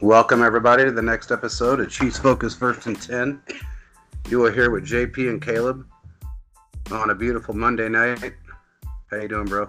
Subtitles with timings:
[0.00, 3.40] Welcome, everybody, to the next episode of Chiefs Focus First and 10.
[4.28, 5.86] You are here with JP and Caleb
[6.90, 8.34] on a beautiful Monday night.
[9.10, 9.68] How you doing, bro?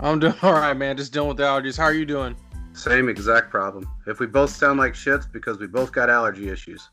[0.00, 0.96] I'm doing all right, man.
[0.96, 1.76] Just dealing with the allergies.
[1.76, 2.36] How are you doing?
[2.72, 3.88] Same exact problem.
[4.06, 6.88] If we both sound like shits, because we both got allergy issues.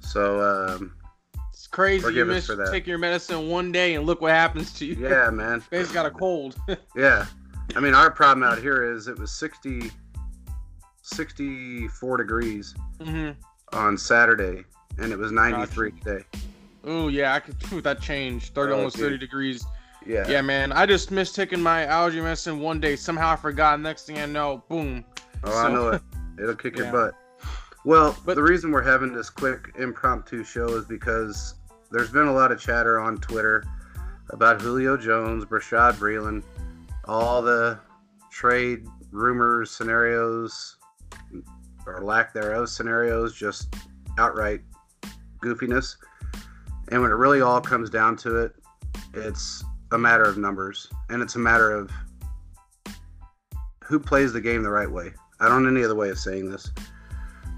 [0.00, 0.94] So, um,
[1.52, 2.14] It's crazy.
[2.14, 2.70] You miss for that.
[2.70, 4.94] taking your medicine one day and look what happens to you.
[4.96, 5.62] yeah, man.
[5.70, 6.56] Basically got a cold.
[6.96, 7.26] Yeah.
[7.76, 9.90] I mean, our problem out here is it was 60,
[11.08, 13.30] 64 degrees hmm
[13.74, 14.64] on Saturday,
[14.96, 16.24] and it was 93 today.
[16.84, 17.60] Oh yeah, I could.
[17.64, 18.54] Phew, that changed.
[18.54, 19.04] Thirty, Oh, almost dude.
[19.06, 19.64] thirty degrees.
[20.06, 20.26] Yeah.
[20.26, 20.72] Yeah, man.
[20.72, 22.96] I just missed taking my allergy medicine one day.
[22.96, 23.78] Somehow I forgot.
[23.80, 25.04] Next thing I know, boom.
[25.44, 26.02] Oh, I know it.
[26.42, 27.14] It'll kick your butt.
[27.84, 31.56] Well, But- the reason we're having this quick impromptu show is because
[31.90, 33.64] there's been a lot of chatter on Twitter
[34.30, 36.42] about Julio Jones, Bashaud Breeland,
[37.04, 37.78] all the
[38.30, 40.76] trade rumors, scenarios,
[41.88, 43.74] or lack thereof scenarios, just
[44.18, 44.60] outright
[45.42, 45.96] goofiness.
[46.90, 48.52] And when it really all comes down to it,
[49.14, 51.90] it's a matter of numbers and it's a matter of
[53.82, 55.12] who plays the game the right way.
[55.40, 56.70] I don't know any other way of saying this.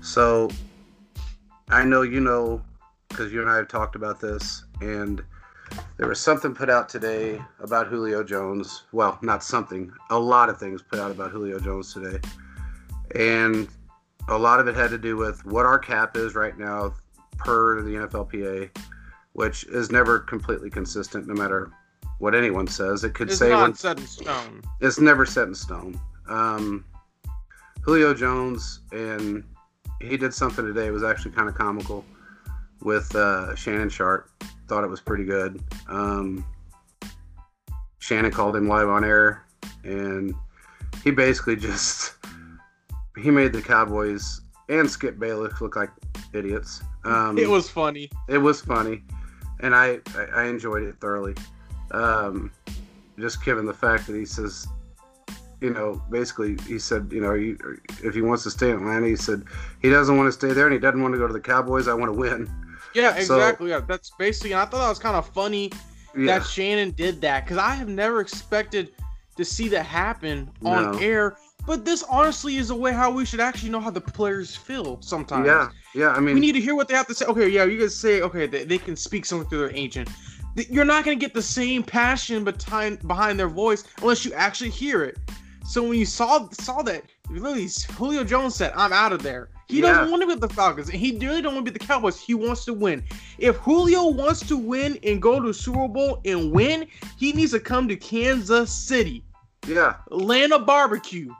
[0.00, 0.48] So
[1.68, 2.62] I know you know
[3.08, 5.22] because you and I have talked about this, and
[5.98, 8.84] there was something put out today about Julio Jones.
[8.92, 12.18] Well, not something, a lot of things put out about Julio Jones today.
[13.14, 13.68] And
[14.30, 16.94] a lot of it had to do with what our cap is right now
[17.36, 18.70] per the NFLPA,
[19.32, 21.70] which is never completely consistent no matter
[22.18, 23.02] what anyone says.
[23.04, 24.62] It could It's say not set in stone.
[24.80, 26.00] it's never set in stone.
[26.28, 26.84] Um,
[27.82, 29.42] Julio Jones and
[30.00, 30.86] he did something today.
[30.86, 32.04] It was actually kind of comical
[32.82, 34.30] with uh, Shannon Sharpe.
[34.68, 35.62] Thought it was pretty good.
[35.88, 36.44] Um,
[37.98, 39.44] Shannon called him live on air,
[39.84, 40.34] and
[41.04, 42.14] he basically just
[43.22, 45.90] he made the Cowboys and Skip Bayless look like
[46.32, 46.82] idiots.
[47.04, 48.10] Um, it was funny.
[48.28, 49.02] it was funny,
[49.60, 51.34] and I I, I enjoyed it thoroughly.
[51.92, 52.50] Um,
[53.18, 54.66] just given the fact that he says,
[55.60, 57.58] you know, basically he said, you know, you,
[58.02, 59.44] if he wants to stay in Atlanta, he said
[59.82, 61.88] he doesn't want to stay there and he doesn't want to go to the Cowboys.
[61.88, 62.48] I want to win.
[62.94, 63.70] Yeah, So- exactly.
[63.70, 64.52] yeah, that's basically.
[64.52, 65.70] And I thought that was kind of funny
[66.16, 68.92] Yeah, that Shannon did that because I have never expected
[69.36, 70.98] to see that happen on No.
[70.98, 71.36] air.
[71.66, 74.98] But this honestly is a way how we should actually know how the players feel
[75.02, 75.46] sometimes.
[75.46, 76.08] yeah, yeah.
[76.10, 77.26] I mean, we need to hear what they have to say.
[77.26, 80.08] Okay, yeah, you guys say okay, they, they can speak something through their agent.
[80.56, 85.04] You're not gonna get the same passion behind behind their voice unless you actually hear
[85.04, 85.16] it.
[85.64, 89.76] So when you saw saw that, literally Julio Jones said, "I'm out of there." He
[89.80, 89.92] Yeah.
[89.92, 91.84] doesn't want to be with the Falcons, and he really don't want to be the
[91.86, 92.18] Cowboys.
[92.18, 93.04] He wants to win.
[93.38, 97.60] If Julio wants to win and go to Super Bowl and win, he needs to
[97.60, 99.22] come to Kansas City,
[99.68, 101.32] yeah, land barbecue,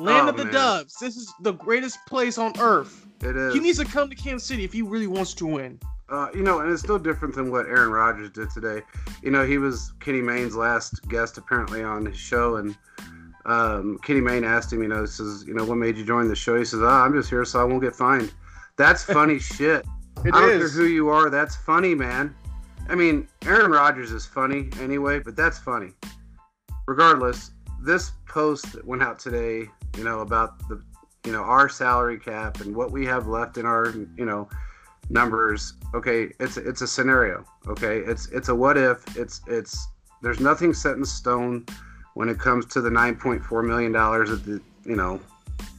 [0.00, 0.54] land Oh, of the man.
[0.54, 0.96] Doves.
[1.00, 3.06] This is the greatest place on earth.
[3.22, 3.54] it is.
[3.54, 5.78] He needs to come to Kansas City if he really wants to win.
[6.08, 8.82] Uh, you know, and it's no different than what Aaron Rodgers did today.
[9.22, 12.76] You know, he was Kenny Mayne's last guest apparently on his show, and
[13.46, 16.34] um, Kenny Mayne asked him, you know, says, you know, what made you join the
[16.34, 16.58] show?
[16.58, 18.32] He says, ah, I'm just here so I won't get fined.
[18.76, 19.84] That's funny shit.
[20.24, 21.30] It I don't care who you are.
[21.30, 22.34] That's funny, man.
[22.88, 25.92] I mean, Aaron Rodgers is funny anyway, but that's funny.
[26.88, 27.52] Regardless,
[27.82, 30.82] this post that went out today, you know, about the,
[31.24, 34.48] you know, our salary cap and what we have left in our, you know,
[35.10, 35.74] numbers.
[35.94, 37.44] Okay, it's it's a scenario.
[37.66, 39.04] Okay, it's it's a what if.
[39.16, 39.88] It's it's
[40.22, 41.66] there's nothing set in stone
[42.14, 45.20] when it comes to the 9.4 million dollars that the you know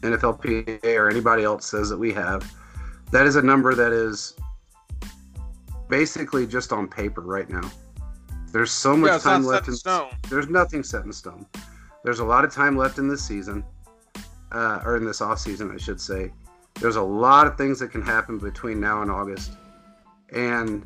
[0.01, 2.51] NFLPA or anybody else says that we have.
[3.11, 4.35] That is a number that is
[5.89, 7.69] basically just on paper right now.
[8.51, 10.09] There's so much yeah, time left in in stone.
[10.29, 11.45] there's nothing set in stone.
[12.03, 13.63] There's a lot of time left in this season,
[14.51, 16.31] uh, or in this off season, I should say.
[16.79, 19.53] There's a lot of things that can happen between now and August,
[20.33, 20.85] and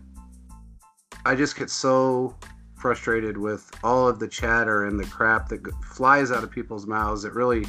[1.26, 2.36] I just get so
[2.76, 7.24] frustrated with all of the chatter and the crap that flies out of people's mouths.
[7.26, 7.66] It really,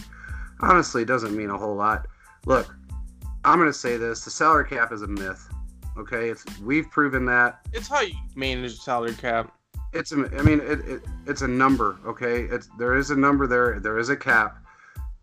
[0.60, 2.06] honestly, doesn't mean a whole lot.
[2.46, 2.74] Look,
[3.44, 5.48] I'm going to say this: the salary cap is a myth.
[5.98, 9.52] Okay, it's we've proven that It's how you manage the salary cap.
[9.94, 13.46] it's a, I mean it, it it's a number okay it's there is a number
[13.46, 14.58] there there is a cap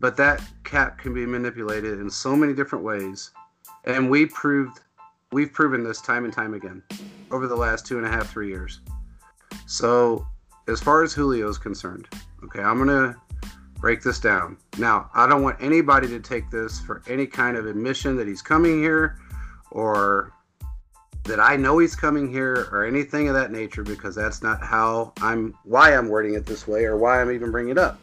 [0.04, 3.30] but that cap can be manipulated in so many different ways.
[3.84, 4.80] And we proved
[5.32, 6.82] we've proven this time and time again
[7.30, 8.80] over the last two and a half three years.
[9.64, 10.26] So
[10.68, 12.06] as far as julio is concerned
[12.44, 13.16] okay i'm gonna
[13.80, 14.58] break this down.
[14.76, 18.42] Now i don't want anybody to take this for any kind of admission that he's
[18.42, 19.16] coming here
[19.70, 20.34] or
[21.22, 25.14] that I know he's coming here or anything of that nature because that's not how
[25.22, 27.98] I'm why I'm wording it this way or why I'm even bringing it up.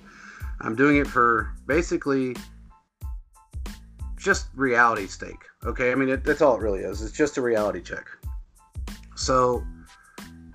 [0.64, 2.36] I'm doing it for basically
[4.18, 5.44] just reality stake.
[5.66, 7.02] Okay, I mean it, that's all it really is.
[7.02, 8.08] It's just a reality check.
[9.16, 9.64] So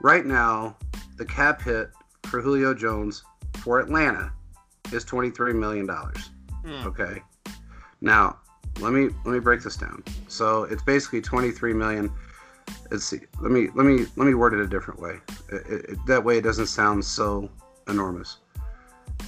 [0.00, 0.76] right now,
[1.16, 1.90] the cap hit
[2.24, 3.24] for Julio Jones
[3.58, 4.32] for Atlanta
[4.92, 6.30] is twenty three million dollars.
[6.64, 6.86] Hmm.
[6.86, 7.22] Okay.
[8.00, 8.38] Now
[8.80, 10.02] let me let me break this down.
[10.28, 12.12] So it's basically twenty three million.
[12.90, 13.20] Let's see.
[13.40, 15.16] Let me let me let me word it a different way.
[15.50, 17.50] It, it- that way it doesn't sound so
[17.88, 18.38] enormous.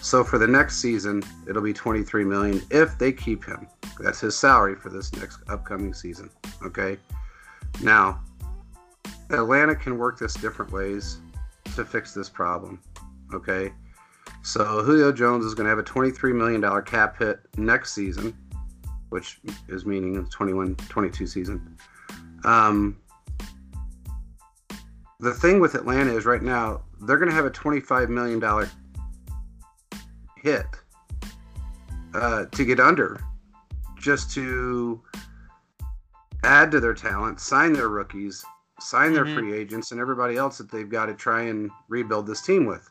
[0.00, 3.66] So for the next season, it'll be 23 million if they keep him.
[4.00, 6.30] That's his salary for this next upcoming season.
[6.64, 6.98] Okay.
[7.82, 8.20] Now,
[9.30, 11.18] Atlanta can work this different ways
[11.74, 12.80] to fix this problem.
[13.34, 13.72] Okay.
[14.42, 18.36] So Julio Jones is going to have a 23 million dollar cap hit next season,
[19.10, 21.76] which is meaning the 21 22 season.
[22.44, 22.96] Um,
[25.20, 28.70] the thing with Atlanta is right now they're going to have a 25 million dollar
[30.42, 30.66] hit
[32.14, 33.20] uh, to get under
[33.98, 35.02] just to
[36.44, 38.44] add to their talent, sign their rookies,
[38.80, 39.34] sign their Mhm.
[39.34, 42.88] free agents, and everybody else that they've got to try and rebuild this team with.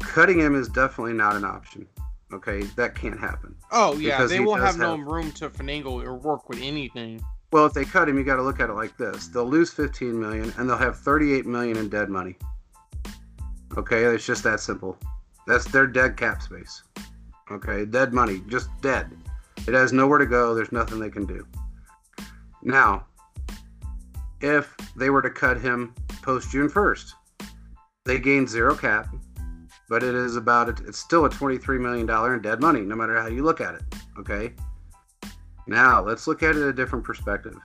[0.00, 1.86] Cutting him is definitely not an option.
[2.32, 3.54] Okay, that can't happen.
[3.70, 7.22] Oh yeah, they won't does have, no room to finagle or work with anything.
[7.50, 9.70] Well, if they cut him, you got to look at it like this: they'll lose
[9.70, 12.36] 15 million, and they'll have 38 million in dead money.
[13.76, 14.98] Okay, it's just that simple.
[15.46, 16.82] That's their dead cap space.
[17.50, 19.10] Okay, dead money, just dead.
[19.66, 20.54] It has nowhere to go.
[20.54, 21.46] There's nothing they can do.
[22.62, 23.06] Now,
[24.40, 27.12] if they were to cut him post June 1st,
[28.04, 29.14] they gain zero cap,
[29.88, 30.80] but it is about it.
[30.86, 33.74] It's still a 23 million dollar in dead money, no matter how you look at
[33.74, 33.82] it.
[34.18, 34.52] Okay.
[35.66, 37.56] Now, let's look at it a different perspective.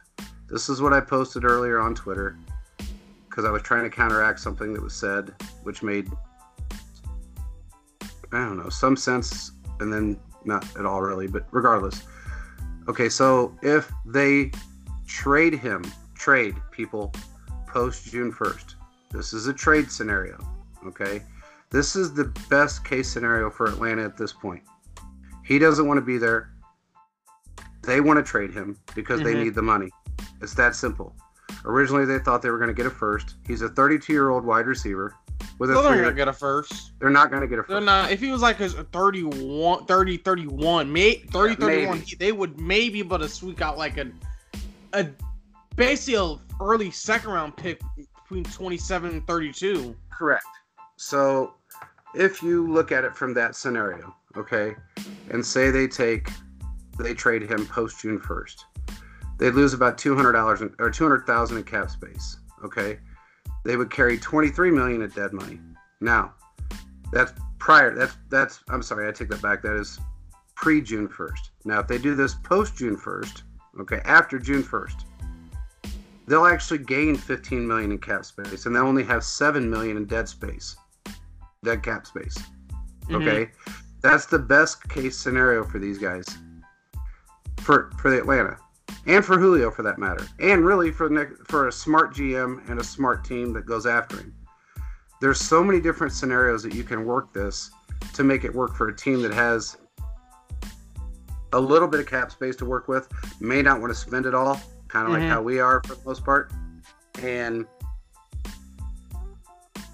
[0.50, 2.38] This is what I posted earlier on Twitter
[3.27, 5.33] because I was trying to counteract something that was said,
[5.63, 6.09] which made,
[8.31, 12.03] I don't know, some sense and then not at all really, but regardless.
[12.88, 14.51] Okay, so if they
[15.07, 15.83] trade him,
[16.15, 17.13] trade people
[17.68, 18.75] post June 1st,
[19.12, 20.38] this is a trade scenario.
[20.85, 21.21] Okay,
[21.69, 24.63] this is the best case scenario for Atlanta at this point.
[25.44, 26.51] He doesn't want to be there.
[27.83, 29.44] They want to trade him because they Mhm.
[29.44, 29.89] need the money.
[30.41, 31.15] It's that simple.
[31.65, 33.35] Originally, they thought they were going to get a first.
[33.45, 35.15] He's a 32 year old wide receiver
[35.59, 36.92] with a They're not gonna get a first.
[37.00, 38.12] They're not going to get a They're not.
[38.12, 42.15] If he was like a 31, 30, 31, may, 30, Yeah, 31, maybe.
[42.19, 44.12] they would maybe but to squeak out like a,
[44.94, 45.07] a
[45.75, 47.80] basically a early second round pick
[48.24, 49.95] between 27 and 32.
[50.12, 50.45] Correct.
[50.98, 51.54] So,
[52.15, 54.75] if you look at it from that scenario, okay,
[55.30, 56.30] and say they take,
[56.98, 58.56] they trade him post June 1st,
[59.38, 62.98] they'd lose about $200 in, or 200,000 in cap space, okay?
[63.67, 65.59] They would carry 23 million in dead money.
[65.99, 66.33] Now,
[67.11, 69.61] that's prior, that's, that's, I'm sorry, I take that back.
[69.61, 69.99] That is
[70.55, 71.49] pre June 1st.
[71.65, 73.41] Now, if they do this post June 1st,
[73.81, 75.03] okay, after June 1st,
[76.27, 80.05] they'll actually gain 15 million in cap space and they'll only have 7 million in
[80.05, 80.75] dead space
[81.63, 82.37] dead cap space
[83.05, 83.21] Mhm.
[83.21, 83.51] okay
[84.01, 86.25] that's the best case scenario for these guys
[87.59, 88.57] for for the atlanta
[89.06, 92.79] and for julio for that matter and really for Nick, for a smart gm and
[92.79, 94.34] a smart team that goes after him
[95.22, 97.72] there's so many different scenarios that you can work this
[98.13, 99.77] to make it work for a team that has
[101.53, 103.08] a little bit of cap space to work with
[103.39, 105.20] may not want to spend it all kind of Mhm.
[105.22, 106.51] like how we are for the most part
[107.22, 107.65] and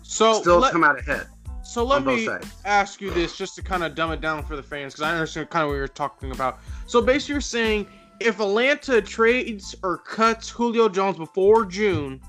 [0.02, 1.28] So still let, come out ahead
[1.64, 2.48] so let me sides.
[2.66, 5.12] ask you this just to kind of dumb it down for the fans because I
[5.14, 6.60] understand kind of what you're talking about.
[6.86, 7.88] So basically, you're saying
[8.20, 12.22] if Atlanta trades or cuts Julio Jones before June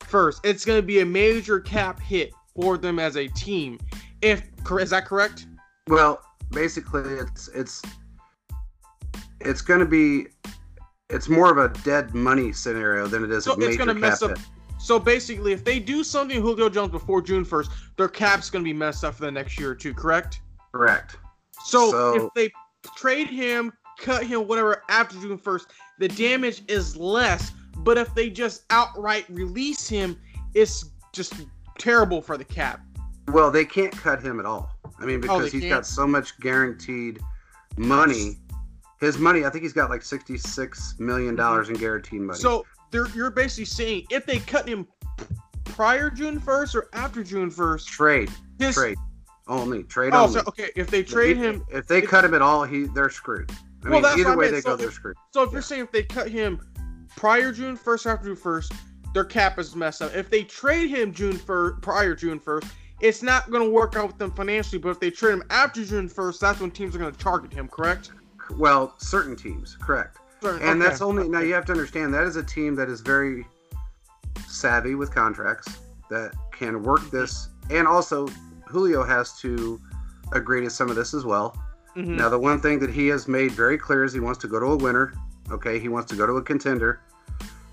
[0.00, 3.78] first, it's going to be a major cap hit for them as a team.
[4.22, 4.42] If
[4.80, 5.46] is that correct?
[5.86, 6.20] Well,
[6.50, 7.82] basically, it's it's
[9.40, 10.26] it's going to be
[11.10, 13.94] it's more of a dead money scenario than it is So a it's major gonna
[13.94, 14.46] mess cap up- hit.
[14.80, 18.64] So basically, if they do something to Julio Jones before June first, their cap's going
[18.64, 19.92] to be messed up for the next year or two.
[19.92, 20.40] Correct?
[20.72, 21.16] Correct.
[21.64, 22.50] So, So- if they
[22.96, 27.52] trade him, cut him, whatever after June first, the damage is less.
[27.78, 30.18] But if they just outright release him,
[30.54, 31.34] it's just
[31.78, 32.80] terrible for the cap.
[33.28, 34.70] Well, they can't cut him at all.
[34.98, 35.74] I mean, Oh, because they he's can't?
[35.74, 37.20] got so much guaranteed
[37.76, 38.38] money.
[39.00, 42.38] His money, I think he's got like sixty-six million dollars in guaranteed money.
[42.38, 44.88] So you're basically saying if they cut him
[45.64, 48.96] prior June first or after June first, trade, his trade,
[49.46, 50.40] only trade oh, only.
[50.40, 53.52] so, okay, if they trade him, If they cut him at all, he they're screwed.
[53.84, 54.54] I Well, mean, that's either I way meant.
[54.56, 55.16] they So go, if- they're screwed.
[55.32, 56.60] so if you're saying if they cut him
[57.16, 58.72] prior June first after June first,
[59.14, 60.14] their cap is messed up.
[60.14, 62.66] If they trade him June first, prior June first,
[63.00, 64.78] it's not going to work out with them financially.
[64.78, 67.52] But if they trade him after June first, that's when teams are going to target
[67.52, 67.68] him.
[67.68, 68.10] Correct?
[68.56, 70.16] well, certain teams, correct.
[70.42, 70.88] Sorry, And okay.
[70.88, 73.44] that's only now you have to understand that is a team that is very
[74.46, 75.68] savvy with contracts
[76.10, 78.26] that can work this, and also
[78.66, 79.80] Julio has to
[80.32, 81.56] agree to some of this as well.
[81.98, 82.16] Mhm.
[82.16, 84.60] Now, the one thing that he has made very clear is he wants to go
[84.60, 85.12] to a winner.
[85.50, 87.00] Okay, he wants to go to a contender.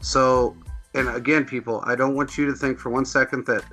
[0.01, 0.57] So,
[0.95, 3.63] and again, people, I don't want you to think for one second that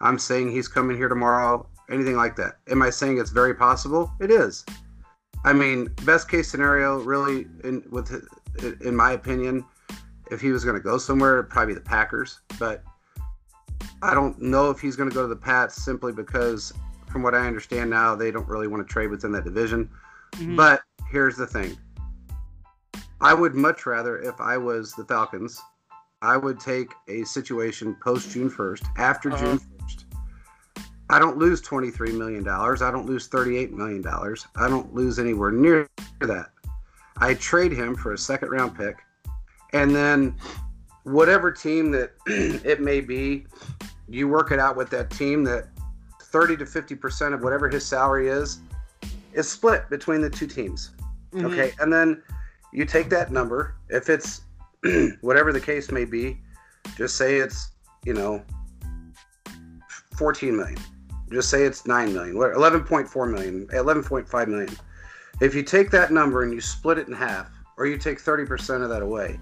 [0.00, 2.58] I'm saying he's coming here tomorrow, anything like that.
[2.68, 4.12] Am I saying it's very possible?
[4.20, 4.66] It is.
[5.44, 8.12] I mean, best case scenario, really, in with
[8.82, 9.64] in my opinion,
[10.30, 12.40] if he was going to go somewhere, it'd probably the Packers.
[12.58, 12.84] But
[14.02, 16.72] I don't know if he's going to go to the Pats simply because,
[17.12, 19.88] from what I understand now, they don't really want to trade within that division.
[20.32, 20.56] Mhm.
[20.56, 21.76] But here's the thing.
[23.20, 25.60] I would much rather, if I was the Falcons,
[26.22, 29.44] I would take a situation post June 1st, after Uh-huh.
[29.44, 30.04] June 1st.
[31.10, 32.48] I don't lose $23 million.
[32.48, 34.04] I don't lose $38 million.
[34.56, 35.86] I don't lose anywhere near
[36.20, 36.50] that.
[37.18, 38.96] I trade him for a second round pick.
[39.74, 40.34] And then
[41.04, 43.46] whatever team that it may be,
[44.08, 45.68] you work it out with that team that
[46.32, 48.60] 30 to 50% of whatever his salary is
[49.32, 50.90] is split between the two teams.
[51.32, 51.44] Mhm.
[51.44, 51.72] Okay.
[51.78, 52.22] And then
[52.72, 54.42] you take that number, if it's
[55.20, 56.40] whatever the case may be,
[56.96, 57.70] just say it's,
[58.04, 58.42] you know,
[60.16, 60.78] 14 million.
[61.30, 64.76] Just say it's 9 million, 11.4 million, 11.5 million.
[65.40, 68.82] If you take that number and you split it in half, or you take 30%
[68.82, 69.40] of that away,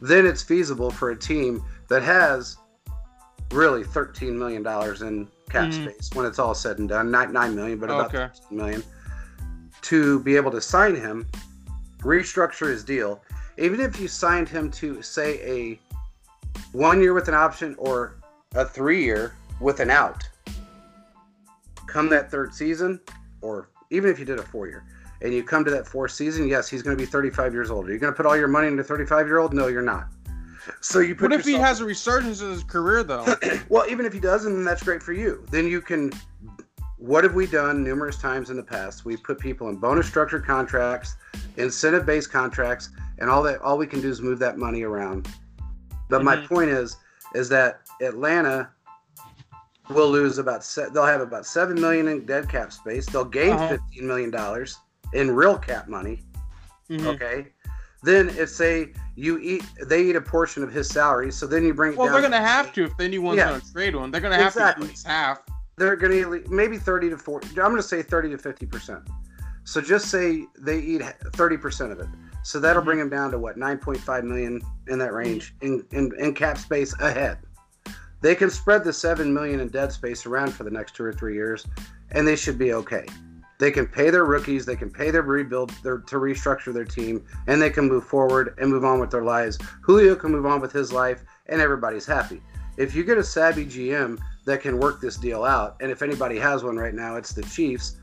[0.00, 2.56] then it's feasible for a team that has
[3.52, 5.82] really 13 million dollars in cap Mhm.
[5.84, 8.28] space when it's all said and done, not 9 million, but about Okay.
[8.40, 8.82] 13 million
[9.82, 11.26] to be able to sign him,
[12.00, 13.22] restructure his deal.
[13.58, 15.80] Even if you signed him to say a
[16.72, 18.14] one year with an option or
[18.54, 20.26] a three year with an out,
[21.86, 23.00] come that third season,
[23.42, 24.84] or even if you did a four year,
[25.20, 27.88] and you come to that fourth season, yes, he's going to be 35 years old.
[27.88, 29.52] Are you going to put all your money into 35 year old?
[29.52, 30.06] No, you're not.
[30.80, 33.26] So you put What if he has a resurgence in his career though?
[33.68, 35.44] well, even if he doesn't, then that's great for you.
[35.50, 36.12] Then you can.
[36.98, 39.04] What have we done numerous times in the past?
[39.04, 41.16] We've put people in bonus structured contracts,
[41.56, 43.60] incentive based contracts, and all that.
[43.60, 45.28] All we can do is move that money around.
[46.08, 46.46] But my Mhm.
[46.48, 46.96] point is,
[47.34, 48.70] is that Atlanta
[49.90, 50.62] will lose about.
[50.64, 53.06] Se- they'll have about seven million in dead cap space.
[53.06, 53.68] They'll gain Uh-huh.
[53.68, 54.78] fifteen million dollars
[55.12, 56.24] in real cap money.
[56.88, 57.06] Mhm.
[57.14, 57.48] Okay.
[58.04, 61.30] Then if say you eat, they eat a portion of his salary.
[61.32, 61.96] So then you bring.
[61.96, 63.50] Well, they're gonna have to if anyone's Yeah.
[63.50, 64.10] gonna trade one.
[64.10, 65.40] They're gonna have to at least half.
[65.76, 69.00] they're going to maybe 30 to 40 i'm going to say 30 to 50 percent
[69.64, 71.02] so just say they eat
[71.34, 72.06] 30 percent of it
[72.44, 72.84] so that'll Mhm.
[72.84, 76.94] bring them down to what 9.5 million in that range in, in in cap space
[77.00, 77.38] ahead
[78.20, 81.12] they can spread the 7 million in dead space around for the next two or
[81.12, 81.66] three years
[82.10, 83.06] and they should be okay
[83.62, 87.24] they can pay their rookies they can pay their rebuild their to restructure their team
[87.46, 90.60] and they can move forward and move on with their lives julio can move on
[90.60, 92.40] with his life and everybody's happy
[92.76, 95.76] if you get a savvy gm that can work this deal out.
[95.80, 97.96] And if anybody has one right now, it's the Chiefs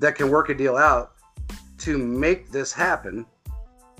[0.00, 1.12] that can work a deal out
[1.78, 3.26] to make this happen.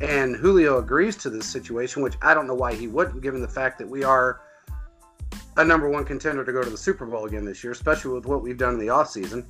[0.01, 3.49] And Julio agrees to this situation, which I don't know why he wouldn't, given the
[3.49, 4.43] fact that we are
[5.57, 8.27] a number one contender to go to the Super Bowl again this year, especially with
[8.27, 9.45] what we've done in the offseason.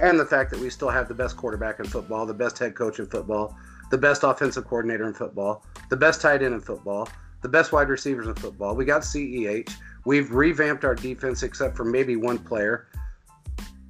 [0.00, 2.74] And the fact that we still have the best quarterback in football, the best head
[2.74, 3.56] coach in football,
[3.90, 7.08] the best offensive coordinator in football, the best tight end in football,
[7.42, 8.76] the best wide receivers in football.
[8.76, 9.70] We got CEH.
[10.04, 12.88] We've revamped our defense except for maybe one player,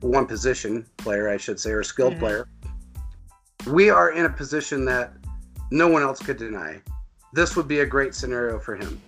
[0.01, 2.19] one position player, I should say, or skilled Mhm.
[2.21, 2.49] player.
[3.67, 5.15] We are in a position that
[5.71, 6.81] no one else could deny.
[7.35, 9.01] This would be a great scenario for him.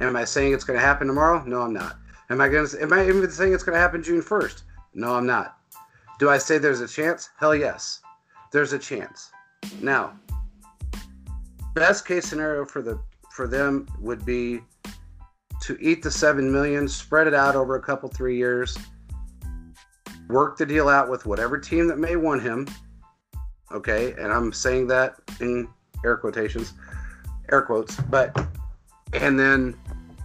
[0.00, 1.42] Am I saying it's going to happen tomorrow?
[1.44, 1.96] No, I'm not.
[2.30, 2.82] Am I going to?
[2.82, 4.62] Am I even saying it's going to happen June 1st?
[4.94, 5.58] No, I'm not.
[6.18, 7.30] Do I say there's a chance?
[7.38, 8.00] Hell yes,
[8.52, 9.30] there's a chance.
[9.80, 10.18] Now,
[11.74, 12.98] best case scenario for the
[13.32, 14.60] for them would be
[15.62, 18.78] to eat the seven million, spread it out over a couple three years,
[20.28, 22.66] work the deal out with whatever team that may want him.
[23.72, 25.68] Okay, and I'm saying that in
[26.04, 26.72] air quotations,
[27.52, 28.34] air quotes, but
[29.12, 29.78] and then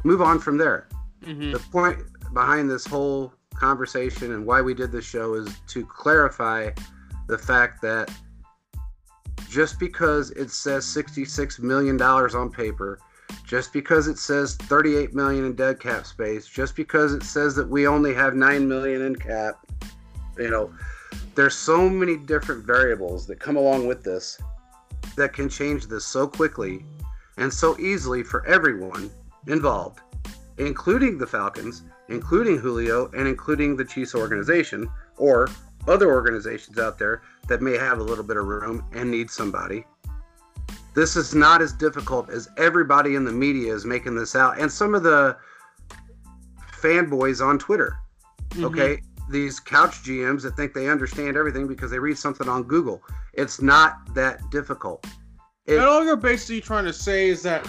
[0.04, 0.88] move on from there.
[1.24, 1.52] Mhm.
[1.52, 2.00] The point
[2.34, 6.70] behind this whole conversation and why we did this show is to clarify
[7.28, 8.12] the fact that
[9.50, 13.00] just because it says 66 million dollars on paper
[13.46, 17.68] just because it says 38 million in dead cap space just because it says that
[17.68, 19.66] we only have 9 million in cap
[20.38, 20.74] you know
[21.36, 24.38] there's so many different variables that come along with this
[25.16, 26.86] that can change this so quickly
[27.38, 29.10] and so easily for everyone
[29.48, 30.02] involved
[30.58, 35.48] including the Falcons, including Julio, and including the Chiefs organization or
[35.88, 39.86] other organizations out there that may have a little bit of room and need somebody.
[40.94, 44.72] This is not as difficult as everybody in the media is making this out, and
[44.72, 45.38] some of the
[46.82, 47.96] fanboys on Twitter.
[48.52, 48.66] Mhm.
[48.66, 53.02] Okay, these couch GMs that think they understand everything because they read something on Google.
[53.34, 55.06] It's not that difficult.
[55.66, 57.66] It- And all you're basically trying to say is that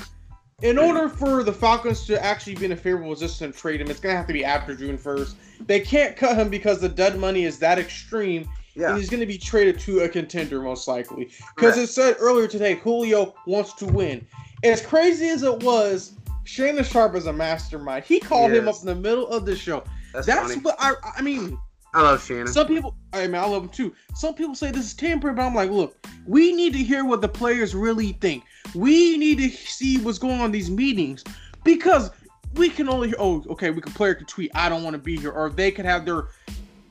[0.63, 3.91] in order for the Falcons to actually be in a favorable position to trade him,
[3.91, 5.37] it's gonna have to be after June first.
[5.67, 9.27] They can't cut him because the dead money is that extreme, yeah, and he's gonna
[9.27, 11.31] be traded to a contender most likely.
[11.57, 14.27] Because it said earlier today, Julio wants to win.
[14.65, 16.13] As crazy as it was,
[16.45, 18.05] Shannon Sharpe is a mastermind.
[18.05, 19.85] He called him up in the middle of the show.
[20.13, 20.95] that's, That's what I.
[21.17, 21.59] I mean,
[21.95, 22.47] I love Shannon.
[22.47, 22.95] some people.
[23.13, 23.95] I mean, I love him too.
[24.15, 27.21] Some people say this is tampering, but I'm like, look, we need to hear what
[27.21, 28.45] the players really think.
[28.75, 31.25] We need to see what's going on these meetings
[31.65, 32.11] because
[32.55, 33.17] we can only hear.
[33.19, 35.71] Oh, okay, we can player can tweet, "I don't want to be here," or they
[35.71, 36.29] could have their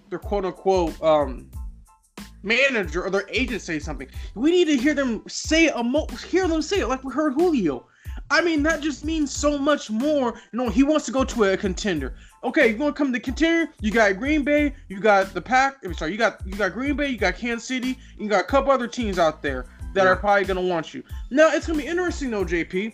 [0.10, 1.50] their quote unquote um
[2.44, 4.08] manager or their agent say something.
[4.36, 7.34] We need to hear them say a mo- hear them say it like we heard
[7.34, 7.88] Julio.
[8.30, 10.34] I mean, that just means so much more.
[10.54, 12.16] You know, he wants to go to a contender.
[12.44, 13.72] Okay, you want to come to contender?
[13.82, 15.84] You got Green Bay, you got the Pack.
[15.96, 18.72] Sorry, you got you got Green Bay, you got Kansas City, you got a couple
[18.72, 21.04] other teams out there that are probably gonna want you.
[21.30, 22.94] Now it's gonna be interesting though, JP.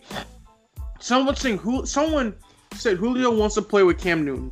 [1.00, 2.36] Someone saying who someone
[2.74, 4.51] said Julio wants to play with Cam Newton.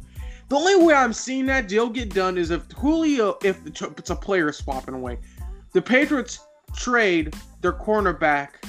[0.49, 4.15] The only way I'm seeing that deal get done is if Julio, if it's a
[4.15, 5.17] player swapping away.
[5.73, 6.39] The Patriots
[6.75, 8.63] trade their cornerback,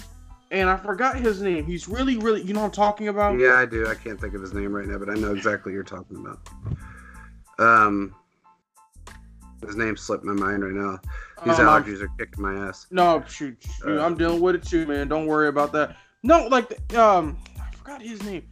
[0.50, 1.64] and I forgot his name.
[1.66, 3.38] He's really, really, you know what I'm talking about?
[3.38, 3.86] Yeah, I do.
[3.86, 6.16] I can't think of his name right now, but I know exactly what you're talking
[6.16, 6.40] about.
[7.58, 8.14] Um,
[9.64, 10.98] his name slipped my mind right now.
[11.44, 12.86] These Um, allergies are kicking my ass.
[12.90, 15.06] No, shoot, shoot, Uh, I'm dealing with it too, man.
[15.08, 15.96] Don't worry about that.
[16.22, 18.42] No, like, um, I forgot his name.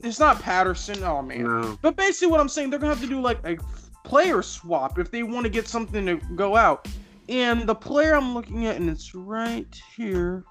[0.00, 1.02] It's not Patterson.
[1.04, 1.44] Oh man.
[1.44, 1.78] No.
[1.82, 3.56] But basically, what I'm saying, they're gonna have to do like a
[4.04, 6.86] player swap if they want to get something to go out.
[7.28, 9.66] And the player I'm looking at, and it's right
[9.96, 10.44] here.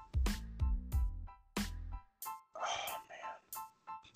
[2.56, 2.62] Oh
[3.08, 3.36] man,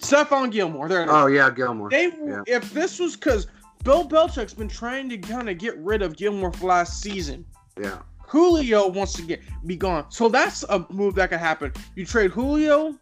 [0.01, 0.89] Stephon Gilmore.
[0.89, 1.07] There.
[1.11, 1.91] Oh yeah, Gilmore.
[1.91, 2.43] They Yeah.
[2.47, 3.47] if this was because
[3.83, 7.45] Bill Belichick's been trying to kind of get rid of Gilmore for last season.
[7.81, 7.99] Yeah.
[8.27, 10.07] Julio wants to get be gone.
[10.11, 11.73] So that's a move that could happen.
[11.97, 12.97] You trade Julio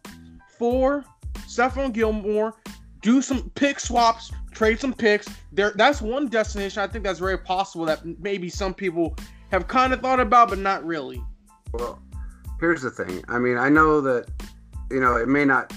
[0.57, 1.05] for
[1.47, 2.55] Stephon Gilmore,
[3.01, 5.27] do some pick swaps, trade some picks.
[5.53, 9.15] There that's one destination I think that's very possible that maybe some people
[9.51, 11.23] have kind of thought about but not really.
[11.73, 12.01] Well,
[12.59, 13.23] here's the thing.
[13.29, 14.29] I mean, I know that
[14.89, 15.71] you know it may not.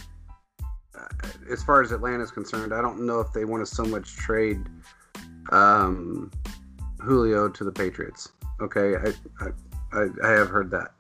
[1.50, 4.60] As far as Atlanta's concerned, I don't know if they want to so much trade
[5.50, 6.30] um,
[7.00, 8.32] Julio to the Patriots.
[8.60, 9.50] Okay, I, I
[9.92, 10.92] I I have heard that,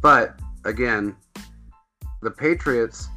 [0.00, 1.16] but again,
[2.22, 3.08] the Patriots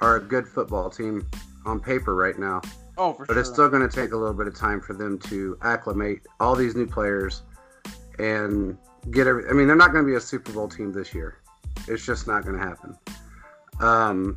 [0.00, 1.28] are a good football team
[1.66, 2.60] on paper right now.
[2.96, 3.40] Oh, for but sure.
[3.40, 6.56] it's still going to take a little bit of time for them to acclimate all
[6.56, 7.42] these new players
[8.18, 8.76] and
[9.10, 9.48] get every.
[9.48, 11.38] I mean, they're not going to be a Super Bowl team this year.
[11.86, 12.96] It's just not going to happen.
[13.80, 14.34] Um,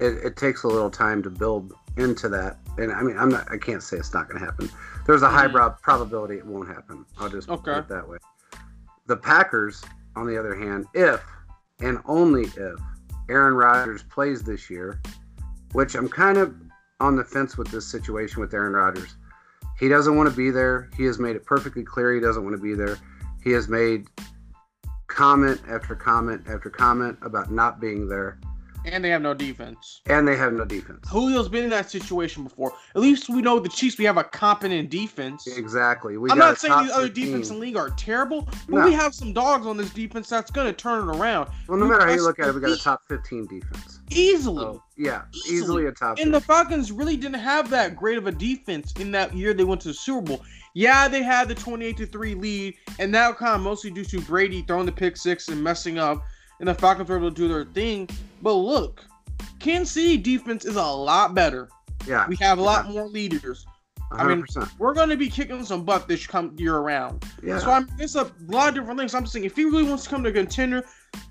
[0.00, 3.50] it, it takes a little time to build into that, and I mean, I'm not.
[3.50, 4.68] I can't say it's not going to happen.
[5.06, 5.52] There's a high Mhm.
[5.52, 7.04] brow probability it won't happen.
[7.18, 7.62] I'll just Okay.
[7.74, 8.18] put it that way.
[9.06, 9.82] The Packers,
[10.16, 11.22] on the other hand, if
[11.80, 12.78] and only if
[13.28, 15.00] Aaron Rodgers plays this year,
[15.72, 16.54] which I'm kind of
[17.00, 19.16] on the fence with this situation with Aaron Rodgers.
[19.78, 20.90] He doesn't want to be there.
[20.94, 22.98] He has made it perfectly clear he doesn't want to be there.
[23.42, 24.08] He has made
[25.06, 28.38] comment after comment after comment about not being there,
[28.84, 30.00] and they have no defense.
[30.06, 31.06] and they have no defense.
[31.10, 32.72] Julio's been in that situation before.
[32.94, 33.98] At least we know the Chiefs.
[33.98, 35.46] We have a competent defense.
[35.46, 36.16] Exactly.
[36.16, 37.24] We I'm not saying these other 15.
[37.26, 38.84] defense in the league are terrible, but No.
[38.86, 41.86] we have some dogs on this defense that's going to turn it around Well, no
[41.86, 44.00] matter how you look at it, we got a top 15 defense.
[44.10, 44.62] easily.
[44.62, 45.56] So, yeah, Easily.
[45.58, 46.18] easily a top.
[46.18, 49.64] And the Falcons really didn't have that great of a defense in that year they
[49.64, 50.44] went to the Super Bowl.
[50.74, 54.20] Yeah, they had the 28 to 3 lead, and that kind of mostly due to
[54.20, 56.22] Brady throwing the pick six and messing up,
[56.60, 58.08] and the Falcons were able to do their thing.
[58.42, 59.04] But look,
[59.58, 61.68] Kansas City defense is a lot better.
[62.06, 63.66] yeah, We have a lot more leaders.
[64.12, 64.44] I mean,
[64.78, 67.24] We're going to be kicking some butt this come year around.
[67.44, 67.58] yeah.
[67.58, 69.14] So I'm there's a lot of different things.
[69.14, 70.84] I'm just saying if he really wants to come to a contender,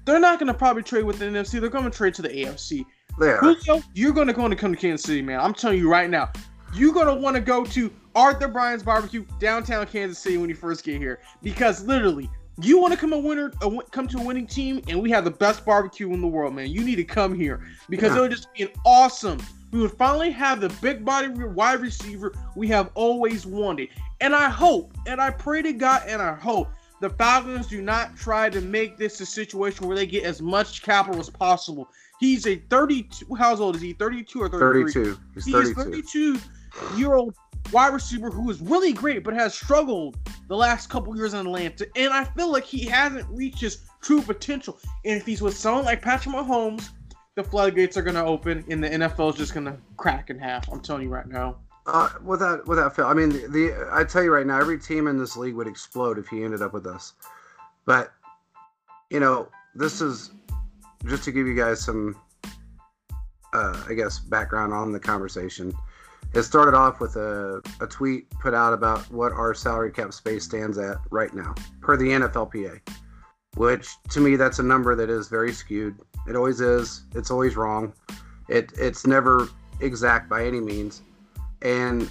[0.05, 1.59] they're not going to probably trade with the NFC.
[1.59, 2.85] They're going to trade to the AFC.
[3.19, 3.37] are.
[3.39, 5.41] Julio, you're going to go to come to Kansas City, man.
[5.41, 6.31] I'm telling you right now.
[6.73, 10.55] You're going to want to go to Arthur Bryant's Barbecue downtown Kansas City when you
[10.55, 12.29] first get here because literally,
[12.61, 15.23] you want to come a winner, a, come to a winning team, and we have
[15.23, 16.69] the best barbecue in the world, man.
[16.69, 18.19] You need to come here because Yeah.
[18.19, 19.39] it would just be an awesome.
[19.71, 23.89] We would finally have the big body wide receiver we have always wanted.
[24.19, 26.69] And I hope, and I pray to God, and I hope
[27.01, 30.81] the Falcons do not try to make this a situation where they get as much
[30.81, 31.89] capital as possible.
[32.19, 33.33] He's a 32.
[33.35, 33.93] How old is he?
[33.93, 34.91] 32 or 33?
[34.91, 35.19] 32.
[35.35, 36.37] He's He is 32.
[36.37, 37.35] 32 year old
[37.71, 41.87] wide receiver who is really great, but has struggled the last couple years in Atlanta.
[41.95, 44.79] And I feel like he hasn't reached his true potential.
[45.05, 46.89] And if he's with someone like Patrick Mahomes,
[47.35, 50.37] the floodgates are going to open, and the NFL is just going to crack in
[50.37, 50.69] half.
[50.69, 51.57] I'm telling you right now.
[51.85, 55.07] Uh, without without fail, I mean the, the I tell you right now, every team
[55.07, 57.13] in this league would explode if he ended up with us.
[57.85, 58.11] But
[59.09, 60.31] you know, this is
[61.05, 62.15] just to give you guys some,
[63.53, 65.73] uh, I guess, background on the conversation.
[66.33, 70.43] It started off with a, a tweet put out about what our salary cap space
[70.43, 72.79] stands at right now, per the NFLPA,
[73.55, 75.95] which to me, that's a number that is very skewed.
[76.27, 77.03] It always is.
[77.15, 77.93] It's always wrong.
[78.47, 81.01] It It's never exact by any means.
[81.61, 82.09] And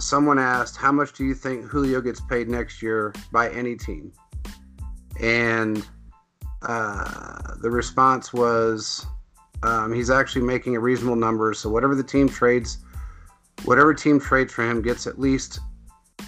[0.00, 4.12] someone asked, How much do you think Julio gets paid next year by any team?
[5.20, 5.86] And
[6.62, 9.06] uh, the response was
[9.62, 11.54] um, he's actually making a reasonable number.
[11.54, 12.78] So whatever the team trades,
[13.64, 15.60] whatever team trades for him gets at least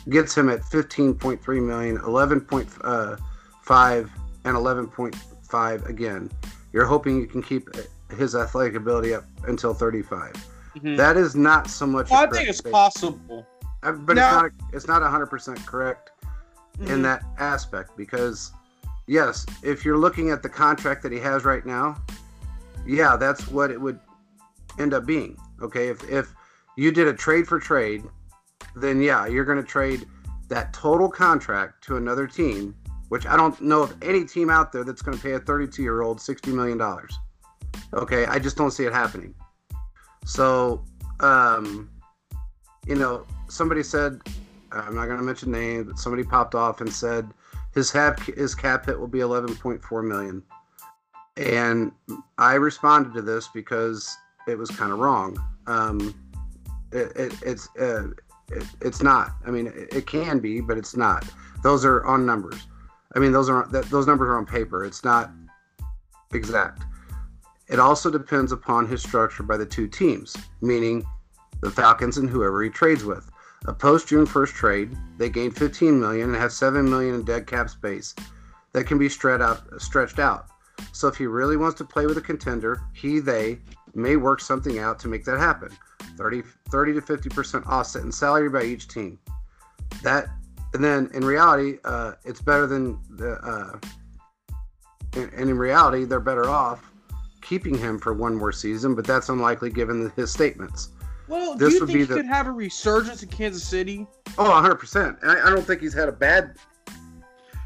[0.09, 4.09] gets him at 15.3 million, 11.5 uh,
[4.45, 6.31] and 11.5 again.
[6.73, 7.69] You're hoping you can keep
[8.17, 10.33] his athletic ability up until 35.
[10.33, 10.97] Mm-hmm.
[10.97, 12.11] That is not so much.
[12.11, 13.47] Well, I think it's possible,
[13.83, 14.75] uh, but now, it's not.
[14.75, 16.11] It's not 100 percent correct
[16.79, 16.93] mm-hmm.
[16.93, 18.51] in that aspect because
[19.07, 22.03] yes, if you're looking at the contract that he has right now,
[22.87, 24.01] yeah, that's what it would
[24.81, 25.37] end up being.
[25.63, 26.35] Okay, if if
[26.77, 28.05] you did a trade for trade,
[28.77, 30.07] then yeah, you're going to trade
[30.49, 32.75] that total contract to another team,
[33.09, 35.83] which I don't know of any team out there that's going to pay a 32
[35.83, 37.17] year old 60 million dollars.
[37.93, 39.35] Okay, I just don't see it happening.
[40.25, 40.85] So,
[41.21, 41.91] um,
[42.87, 44.21] you know, somebody said,
[44.73, 47.29] I'm not going to mention names, but somebody popped off and said
[47.75, 50.43] his cap his cap hit will be 11.4 million.
[51.37, 51.93] And
[52.39, 55.37] I responded to this because it was kind of wrong.
[55.67, 56.15] Um,
[56.95, 58.09] it, it, it's uh,
[58.51, 59.33] it, it's not.
[59.47, 61.25] I mean, it, it, can be, but it's not.
[61.63, 62.67] Those are on numbers.
[63.15, 64.85] I mean, those are that those numbers are on paper.
[64.85, 65.31] It's not
[66.33, 66.85] exact.
[67.69, 71.05] It also depends upon his structure by the two teams, meaning
[71.61, 73.31] the Falcons and whoever he trades with.
[73.67, 77.47] A post June 1st trade, they gain 15 million and have 7 million in dead
[77.47, 78.15] cap space
[78.75, 80.49] that can be stretched out, stretched out.
[80.93, 83.61] So if he really wants to play with a contender, he they
[83.95, 85.71] may work something out to make that happen.
[86.17, 89.19] 30, 30 to 50% offset in salary by each team.
[90.03, 90.27] That
[90.75, 93.35] and then in reality, uh, it's better than the.
[93.35, 93.79] Uh,
[95.15, 96.91] and, and in reality, they're better off
[97.41, 100.89] keeping him for one more season, but that's unlikely given his statements.
[101.29, 102.15] Well, this do you think he the...
[102.17, 104.07] could have a resurgence in Kansas City?
[104.37, 105.23] Oh, 100%.
[105.23, 106.57] And I, I don't think he's had a bad.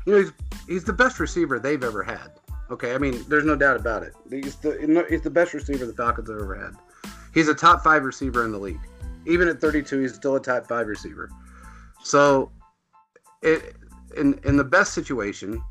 [0.04, 0.32] You know, he's,
[0.66, 2.32] he's the best receiver they've ever had.
[2.70, 4.14] Okay, I mean, there's no doubt about it.
[4.30, 6.74] He's the, he's the best receiver the Falcons have ever had.
[7.34, 8.80] He's a top five receiver in the league.
[9.26, 11.30] Even at 32, he's still a top five receiver.
[12.02, 12.50] So,
[13.42, 13.76] it,
[14.16, 15.62] in in the best situation,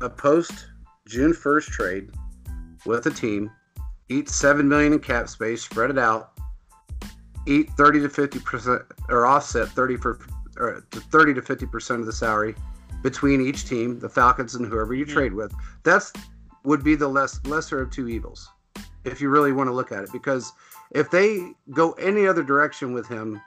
[0.00, 0.66] a post
[1.06, 2.10] June 1st trade
[2.86, 3.50] with a team,
[4.08, 6.32] eat seven million in cap space, spread it out,
[7.46, 10.18] eat 30 to 50 percent or offset 30 for
[10.56, 12.54] or 30 to 50 percent of the salary
[13.02, 15.14] between each team, the Falcons and whoever you mm-hmm.
[15.14, 15.52] trade with.
[15.82, 16.12] That's
[16.64, 18.48] would be the less lesser of two evils,
[19.04, 20.12] if you really want to look at it.
[20.12, 20.52] Because
[20.92, 23.40] if they go any other direction with him,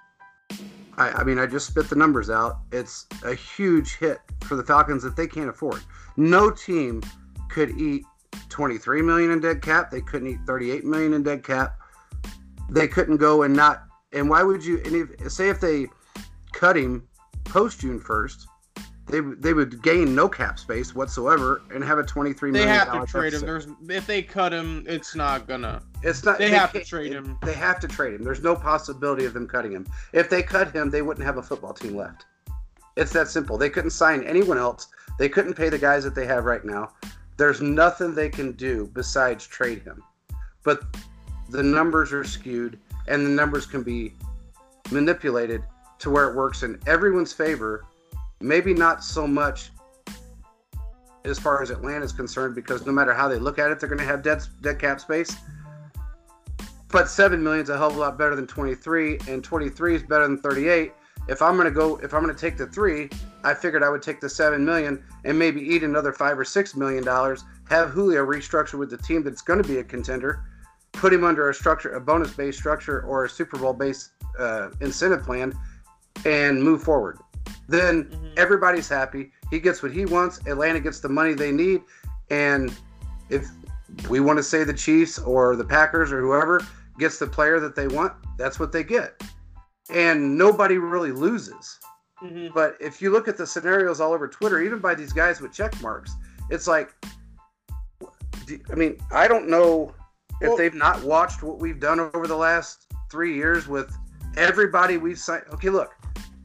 [0.98, 2.60] I, I mean, I just spit the numbers out.
[2.72, 5.82] It's a huge hit for the Falcons that they can't afford.
[6.18, 7.02] No team
[7.50, 8.04] could eat
[8.50, 9.90] 23 million in dead cap.
[9.90, 11.78] They couldn't eat 38 million in dead cap
[12.70, 13.84] they couldn't go and not.
[14.12, 14.82] And why would you?
[14.86, 15.88] And if say if they
[16.52, 17.08] cut him
[17.46, 18.48] post June first,
[19.14, 22.68] they they would gain no cap space whatsoever and have a twenty three million.
[22.68, 23.42] They have to trade him.
[23.42, 25.84] There's if they cut him, it's not gonna.
[26.02, 26.40] It's not.
[26.40, 27.38] They, they have to trade him.
[27.44, 28.24] They have to trade him.
[28.24, 29.86] There's no possibility of them cutting him.
[30.14, 32.26] If they cut him, they wouldn't have a football team left.
[32.96, 33.56] It's that simple.
[33.56, 34.88] They couldn't sign anyone else.
[35.20, 36.94] They couldn't pay the guys that they have right now.
[37.38, 40.02] There's nothing they can do besides trade him.
[40.64, 40.82] But
[41.50, 44.16] the numbers are skewed and the numbers can be
[44.90, 45.62] manipulated
[46.00, 47.86] to where it works in everyone's favor.
[48.44, 49.72] Maybe not so much
[51.24, 53.88] as far as Atlanta is concerned, because no matter how they look at it, they're
[53.88, 55.34] going to have dead, dead cap space.
[56.90, 60.04] But seven million is a hell of a lot better than 23, and 23 is
[60.04, 60.92] better than 38.
[61.30, 63.10] If I'm going to go, if I'm going to take the three,
[63.46, 66.76] I figured I would take the seven million and maybe eat another five or six
[66.76, 67.46] million dollars.
[67.70, 70.44] Have Julio restructure with the team that's going to be a contender,
[70.92, 74.72] put him under a structure, a bonus based structure, or a Super Bowl based uh,
[74.82, 75.58] incentive plan,
[76.26, 77.20] and move forward.
[77.68, 78.28] Then mm-hmm.
[78.38, 79.32] everybody's happy.
[79.50, 80.40] He gets what he wants.
[80.48, 81.82] Atlanta gets the money they need,
[82.30, 82.74] and
[83.30, 83.48] if
[84.10, 86.62] we want to say the Chiefs or the Packers or whoever
[87.00, 89.22] gets the player that they want, that's what they get,
[89.90, 91.80] and nobody really loses.
[92.22, 92.54] Mm-hmm.
[92.54, 95.52] But if you look at the scenarios all over Twitter, even by these guys with
[95.52, 96.14] check marks,
[96.50, 96.94] it's like,
[98.72, 99.94] I mean, I don't know
[100.42, 103.96] if Well- they've not watched what we've done over the last three years with
[104.38, 105.44] everybody we've signed.
[105.54, 105.94] Okay, look,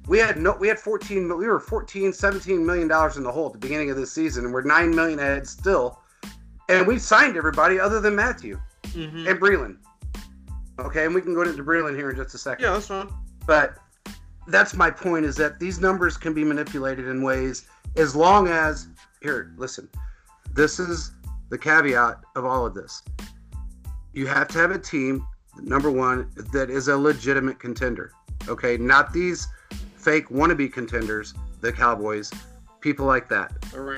[0.08, 3.46] we had no, we had 14, we were 14, 17 million dollars in the hole
[3.46, 6.00] at the beginning of this season, and we're nine million ahead still.
[6.68, 9.28] And we signed everybody other than Mathieu Mhm.
[9.30, 9.76] and Breeland.
[10.78, 12.64] Okay, and we can go into Breeland here in just a second.
[12.64, 13.08] Yeah, that's fine.
[13.46, 13.78] But
[14.48, 17.64] that's my point is that these numbers can be manipulated in ways
[17.96, 18.88] as long as
[19.20, 19.88] here, listen.
[20.54, 21.12] This is
[21.50, 23.02] the caveat of all of this.
[24.12, 25.26] You have to have a team,
[25.60, 28.12] number one, that is a legitimate contender.
[28.48, 29.46] Okay, not these
[29.98, 32.32] fake wannabe contenders, the Cowboys,
[32.80, 33.52] people like that.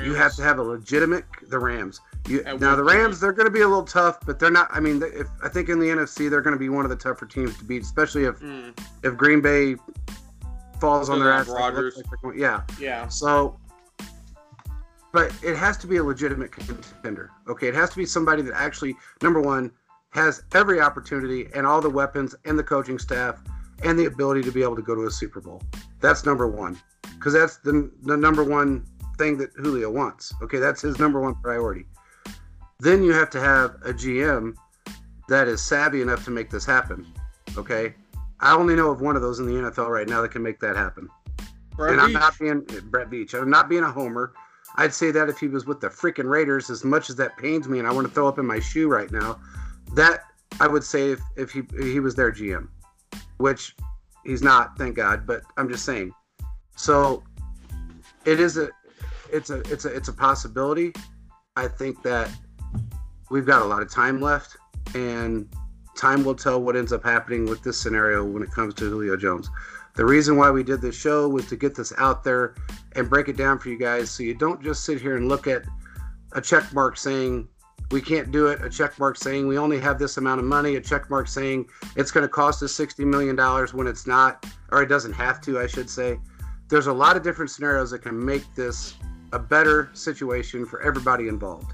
[0.04, 2.00] You have to have a legitimate the Rams.
[2.28, 2.84] You, now the.
[2.84, 4.68] Rams, they're going to be a little tough, but they're not.
[4.70, 6.96] I mean, if I think in the NFC, they're going to be one of the
[6.96, 9.76] tougher teams to beat, especially if Mm, if Green Bay
[10.80, 11.48] falls on their ass.
[11.48, 11.96] Rodgers.
[11.96, 12.62] like going- yeah.
[12.78, 13.08] yeah.
[13.08, 13.58] So,
[15.12, 17.30] but it has to be a legitimate contender.
[17.48, 19.70] Okay, it has to be somebody that actually, number one,
[20.10, 23.40] has every opportunity and all the weapons and the coaching staff
[23.82, 25.62] and the ability to be able to go to a Super Bowl.
[26.00, 26.78] That's number one,
[27.14, 28.84] because that's the the number one
[29.18, 30.34] thing that Julio wants.
[30.42, 31.86] Okay, that's his number one priority.
[32.78, 34.54] Then you have to have a GM
[35.28, 37.06] that is savvy enough to make this happen.
[37.56, 37.94] Okay,
[38.40, 40.60] I only know of one of those in the NFL right now that can make
[40.60, 41.08] that happen
[41.80, 43.34] Brett and I'm not being Brett Veach.
[43.34, 44.34] I'm not being a homer.
[44.76, 47.68] I'd say that if he was with the freaking Raiders, as much as that pains
[47.68, 49.40] me, and I want to throw up in my shoe right now,
[49.94, 50.24] that
[50.60, 52.68] I would say if, if he if he was their GM,
[53.40, 53.74] which
[54.24, 55.26] he's not, thank God.
[55.26, 56.12] But I'm just saying.
[56.76, 57.22] So
[58.24, 58.68] it is a
[59.32, 60.92] it's a it's a it's a possibility.
[61.56, 62.30] I think that
[63.30, 64.56] we've got a lot of time left,
[64.94, 65.48] and
[65.96, 69.16] time will tell what ends up happening with this scenario when it comes to Julio
[69.16, 69.50] Jones.
[69.94, 72.54] The reason why we did this show was to get this out there
[72.94, 75.46] and break it down for you guys so you don't just sit here and look
[75.46, 75.62] at
[76.32, 77.48] a check mark saying
[77.90, 80.76] we can't do it, a check mark saying we only have this amount of money,
[80.76, 83.36] a check mark saying it's going to cost us $60 million
[83.74, 86.18] when it's not, or it doesn't have to, I should say.
[86.68, 88.94] There's a lot of different scenarios that can make this
[89.32, 91.72] a better situation for everybody involved.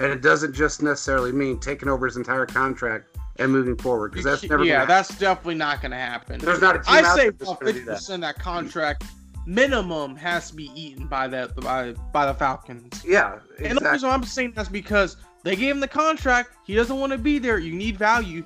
[0.00, 4.24] And it doesn't just necessarily mean taking over his entire contract and moving forward because
[4.24, 6.38] that's never yeah, that's definitely not going to happen.
[6.38, 7.94] There's not a team I out say there that's about gonna fifty do that.
[7.96, 9.04] percent that contract
[9.46, 13.04] minimum has to be eaten by that by by the Falcons.
[13.04, 13.90] Yeah, And the exactly.
[13.90, 16.56] reason I'm saying that's because they gave him the contract.
[16.64, 17.58] He doesn't want to be there.
[17.58, 18.44] You need value.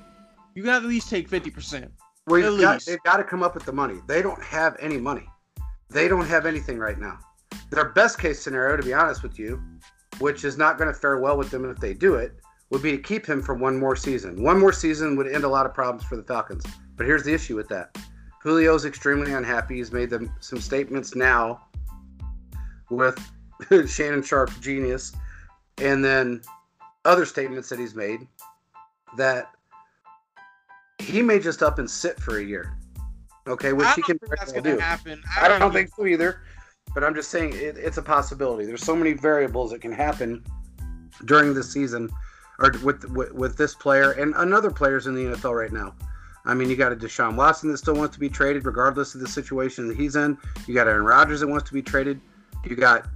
[0.55, 1.91] You got to at least take fifty percent.
[2.27, 2.87] Well, At got, least.
[2.87, 3.95] they've got to come up with the money.
[4.07, 5.27] They don't have any money.
[5.89, 7.19] They don't have anything right now.
[7.69, 9.61] Their best case scenario, to be honest with you,
[10.19, 12.33] which is not going to fare well with them if they do it,
[12.69, 14.43] would be to keep him for one more season.
[14.43, 16.65] One more season would end a lot of problems for the Falcons.
[16.97, 17.97] But here's the issue with that.
[18.43, 19.77] Julio's extremely unhappy.
[19.77, 21.61] He's made them some statements now
[22.89, 23.17] with
[23.87, 25.13] Shannon Sharpe's genius,
[25.77, 26.41] and then
[27.07, 28.27] other statements that he's made
[29.15, 29.51] that
[30.99, 32.77] he may just up and sit for a year.
[33.47, 34.77] Okay, which he can that's gonna do.
[34.77, 35.23] happen.
[35.39, 36.41] I don't think so either,
[36.93, 38.65] but I'm just saying it, it's a possibility.
[38.65, 40.43] There's so many variables that can happen
[41.23, 42.09] during the season,
[42.59, 45.95] or with, with with this player and another players in the NFL right now.
[46.43, 49.21] I mean, you got a Deshaun Watson that still wants to be traded, regardless of
[49.21, 50.37] the situation that he's in.
[50.65, 52.19] You got Aaron Rodgers that wants to be traded.
[52.65, 53.07] You got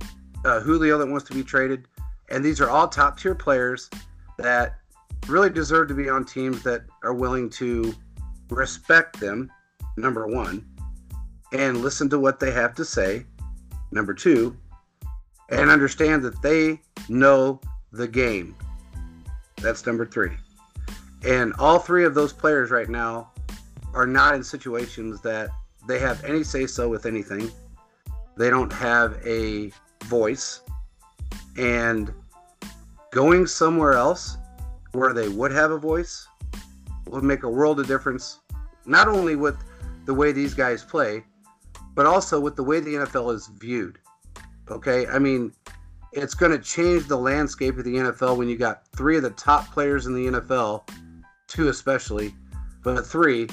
[0.45, 1.87] uh, Julio that wants to be traded,
[2.31, 3.89] and these are all top tier players
[4.37, 4.77] that
[5.27, 7.93] really deserve to be on teams that are willing to
[8.49, 9.51] respect them.
[9.97, 10.65] Number one,
[11.51, 13.25] and listen to what they have to say.
[13.91, 14.55] Number two,
[15.49, 17.59] and understand that they know
[17.91, 18.55] the game.
[19.57, 20.31] That's number three.
[21.25, 23.31] And all three of those players right now
[23.93, 25.49] are not in situations that
[25.87, 27.51] they have any say so with anything.
[28.37, 29.71] They don't have a
[30.05, 30.61] voice.
[31.57, 32.13] And
[33.11, 34.37] going somewhere else
[34.93, 36.27] where they would have a voice
[37.07, 38.39] would make a world of difference,
[38.85, 39.57] not only with
[40.05, 41.23] the way these guys play,
[41.93, 43.99] but also with the way the NFL is viewed.
[44.69, 45.53] Okay, I mean,
[46.13, 49.29] it's going to change the landscape of the NFL when you got three of the
[49.31, 50.89] top players in the NFL,
[51.47, 52.33] two especially,
[52.83, 53.47] but three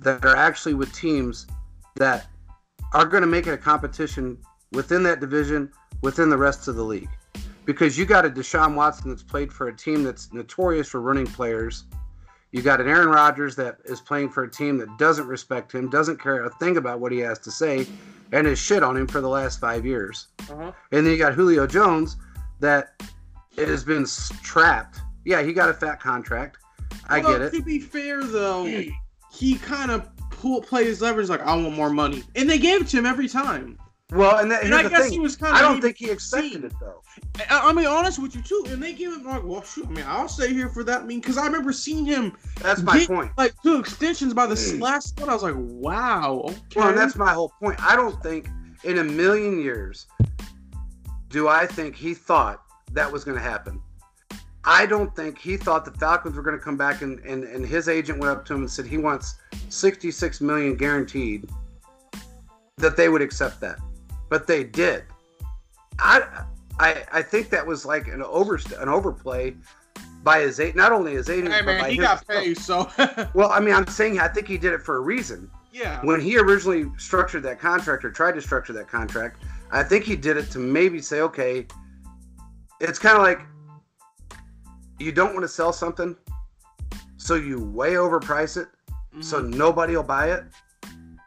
[0.00, 1.46] that are actually with teams
[1.96, 2.26] that
[2.92, 4.38] are going to make it a competition
[4.72, 5.70] within that division,
[6.02, 7.08] within the rest of the league.
[7.64, 11.26] Because you got a Deshaun Watson that's played for a team that's notorious for running
[11.26, 11.84] players.
[12.52, 15.90] You got an Aaron Rodgers that is playing for a team that doesn't respect him,
[15.90, 17.86] doesn't care a thing about what he has to say,
[18.32, 20.28] and has shit on him for the last five years.
[20.50, 20.70] Uh-huh.
[20.92, 22.16] And then you got Julio Jones
[22.60, 23.02] that
[23.56, 24.06] has been
[24.42, 24.98] trapped.
[25.24, 26.58] Yeah, he got a fat contract.
[27.08, 27.52] I get it.
[27.52, 28.64] To be fair, though,
[29.32, 32.82] he kind of pull play his leverage like I want more money, and they gave
[32.82, 33.78] it to him every time.
[34.12, 35.12] Well, and, that, And I the guess thing.
[35.12, 35.58] he was kind of.
[35.58, 37.02] I don't think he expected it though.
[37.50, 38.64] I, I mean, honest with you too.
[38.68, 39.86] And they gave him like, well, shoot.
[39.86, 41.02] I mean, I'll stay here for that.
[41.02, 43.32] I mean, because I remember seeing him That's my Get- point.
[43.38, 44.80] like two extensions by the Mm.
[44.80, 45.30] last one.
[45.30, 46.42] I was like, wow.
[46.44, 46.58] Okay.
[46.76, 47.82] Well, and that's my whole point.
[47.82, 48.48] I don't think
[48.84, 50.06] in a million years
[51.30, 52.62] do I think he thought
[52.92, 53.80] that was going to happen.
[54.66, 57.66] I don't think he thought the Falcons were going to come back and, and, and
[57.66, 59.34] his agent went up to him and said he wants
[59.70, 61.48] 66 million guaranteed
[62.76, 63.78] that they would accept that.
[64.34, 65.04] But they did.
[66.00, 66.44] I
[66.80, 69.54] I I think that was like an over an overplay
[70.24, 72.58] by his agent, not only his agent, hey but man, by he his- got paid,
[72.58, 72.90] so
[73.34, 76.00] Well, I mean, I'm saying I think he did it for a reason yeah.
[76.04, 80.16] when he originally structured that contract or tried to structure that contract, I think he
[80.16, 81.68] did it to maybe say, okay,
[82.80, 83.38] it's kind of like
[84.98, 86.16] you don't want to sell something,
[87.18, 88.66] so you way overprice it,
[89.20, 89.54] so Mhm.
[89.54, 90.42] nobody will buy it.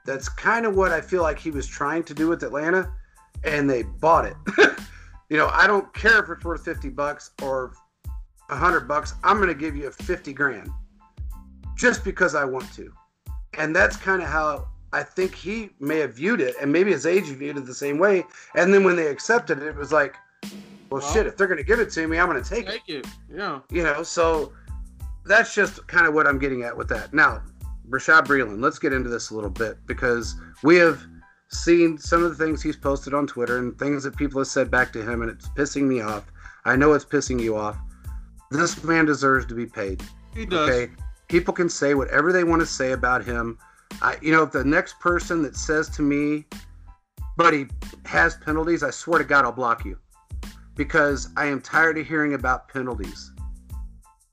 [0.06, 2.90] That's kind of what I feel like he was trying to do with Atlanta,
[3.48, 4.36] and they bought it.
[5.30, 7.74] you know, I don't care if it's worth 50 bucks or
[8.50, 9.16] 100 bucks.
[9.24, 10.70] I'm going to give you a 50 grand
[11.76, 12.92] just because I want to.
[13.58, 17.06] And that's kind of how I think he may have viewed it, and maybe his
[17.06, 18.24] agent viewed it the same way.
[18.56, 21.58] And then when they accepted it, it was like, well, Well- shit, if they're going
[21.58, 22.72] to give it to me, I'm going to take it.
[22.86, 23.08] take it.
[23.34, 23.60] Yeah.
[23.72, 24.54] You know, so
[25.26, 27.14] that's just kind of what I'm getting at with that.
[27.14, 27.42] Now,
[27.90, 31.06] Rashad Breeland, let's get into this a little bit because we have
[31.50, 34.70] seen some of the things he's posted on Twitter and things that people have said
[34.70, 36.26] back to him, and it's pissing me off.
[36.66, 37.78] I know it's pissing you off.
[38.52, 40.04] This man deserves to be paid.
[40.34, 40.70] He does.
[40.70, 40.92] Okay,
[41.28, 43.58] people can say whatever they want to say about him.
[44.02, 46.46] I, you know, if the next person that says to me,
[47.36, 47.68] "But he
[48.06, 49.98] has penalties," I swear to God, I'll block you,
[50.76, 53.32] because I am tired of hearing about penalties.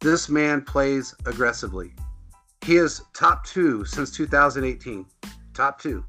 [0.00, 1.94] This man plays aggressively.
[2.64, 5.06] He is top two since 2018.
[5.54, 6.04] Top two.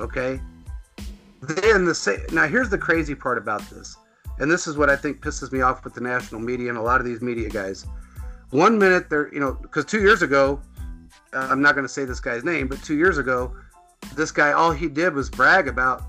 [0.00, 0.40] Okay.
[1.40, 3.96] Then the say now here's the crazy part about this,
[4.38, 6.82] and this is what I think pisses me off with the national media and a
[6.82, 7.86] lot of these media guys.
[8.50, 10.60] One minute they're you know because two years ago
[11.34, 13.54] uh, i'm not going to say this guy's name but two years ago
[14.14, 16.02] this guy all he did was brag about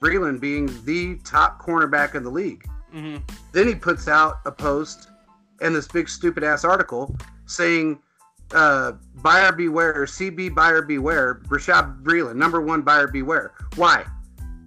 [0.00, 2.66] Breeland being the top cornerback in the league.
[2.90, 3.18] Hmm
[3.52, 5.08] then he puts out a post
[5.60, 7.14] and this big stupid ass article
[7.46, 8.00] saying
[8.54, 13.52] uh, buyer beware cb buyer beware rashad Breeland, number one buyer beware.
[13.76, 14.04] Why?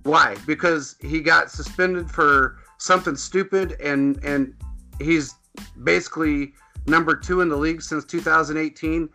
[0.03, 0.35] Why?
[0.45, 4.53] Because he got suspended for something stupid and and
[4.99, 5.35] he's
[5.83, 6.53] basically
[6.85, 9.09] number two in the league since 2018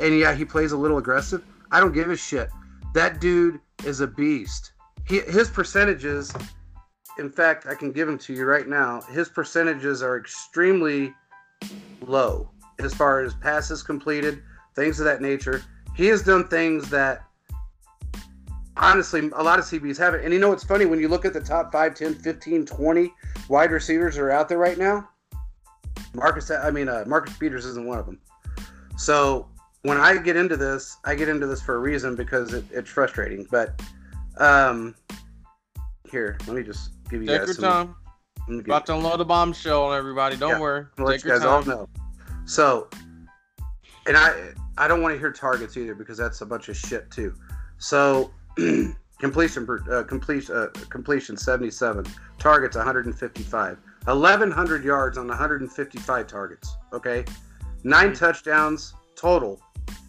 [0.00, 1.44] and yeah he plays a little aggressive.
[1.70, 2.48] I don't give a shit.
[2.94, 4.72] That dude is a beast.
[5.06, 6.32] He, his percentages
[7.18, 9.00] in fact, I can give them to you right now.
[9.02, 11.14] His percentages are extremely
[12.00, 14.42] low as far as passes completed,
[14.74, 15.62] things of that nature.
[15.94, 17.24] He has done things that
[18.76, 20.24] honestly a lot of CBs haven't.
[20.24, 23.14] And you know what's funny when you look at the top 5, 10, 15, 20
[23.48, 25.08] wide receivers that are out there right now?
[26.14, 28.20] Marcus I mean uh, Marcus Peters isn't one of them.
[28.96, 29.48] So
[29.82, 32.90] when I get into this, I get into this for a reason because it, it's
[32.90, 33.46] frustrating.
[33.50, 33.80] But
[34.38, 34.94] um
[36.10, 37.94] here, let me just give you Take guys your some
[38.48, 38.60] time.
[38.60, 40.36] About to unload the bombshell on everybody.
[40.36, 40.60] Don't Yeah.
[40.60, 40.86] worry.
[40.98, 41.88] I'll let Take you guys all know.
[42.46, 42.88] So,
[44.06, 47.10] and I I don't want to hear targets either because that's a bunch of shit
[47.10, 47.34] too.
[47.78, 48.32] So,
[49.18, 52.04] completion uh, completion uh, completion 77,
[52.38, 56.76] targets 155, 1100 yards on 155 targets.
[56.92, 57.24] Okay,
[57.84, 58.18] 9 Mhm.
[58.18, 59.60] touchdowns total,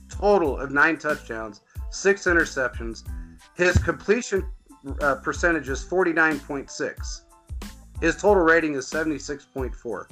[0.10, 3.04] total of nine touchdowns, six interceptions.
[3.56, 4.46] His completion
[5.00, 7.22] uh, percentage is 49.6.
[8.02, 10.08] His total rating is 76.4.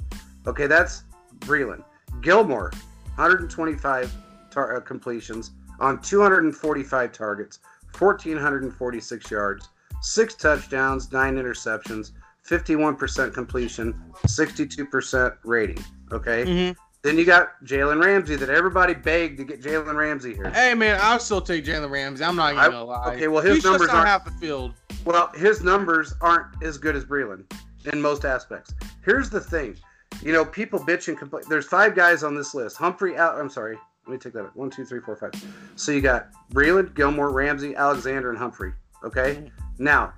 [0.46, 1.04] Okay, that's
[1.40, 1.84] Breeland.
[2.24, 2.72] Gilmore,
[3.16, 4.12] 125
[4.50, 7.60] tar- uh, completions on 245 targets,
[7.98, 9.68] 1,446 yards,
[10.00, 12.12] six touchdowns, nine interceptions,
[12.48, 13.94] 51% completion,
[14.26, 15.82] 62% rating.
[16.12, 16.44] Okay.
[16.44, 16.76] Mhm.
[17.02, 20.50] Then you got Jalen Ramsey that everybody begged to get Jalen Ramsey here.
[20.50, 22.24] Hey man, I'll still take Jalen Ramsey.
[22.24, 23.14] I'm not I- gonna lie.
[23.14, 24.72] okay, well, his He's numbers aren't- half the field.
[25.04, 27.44] Well, his numbers aren't as good as Breeland
[27.92, 28.72] in most aspects.
[29.04, 29.76] Here's the thing,
[30.22, 31.44] you know, people bitch and complain.
[31.48, 32.76] There's five guys on this list.
[32.76, 34.44] Humphrey, Al- I'm sorry, let me take that.
[34.44, 34.56] Back.
[34.56, 35.32] One, two, three, four, five.
[35.76, 38.72] So you got Breeland, Gilmore, Ramsey, Alexander, and Humphrey.
[39.04, 39.50] Okay.
[39.78, 40.14] Now,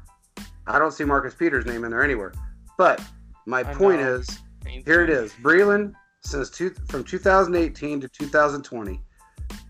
[0.66, 2.32] I don't see Marcus Peters' name in there anywhere,
[2.78, 3.00] but
[3.46, 4.14] my I point know.
[4.14, 4.28] is,
[4.84, 5.32] here it is.
[5.42, 9.00] Breeland since two, from 2018 to 2020,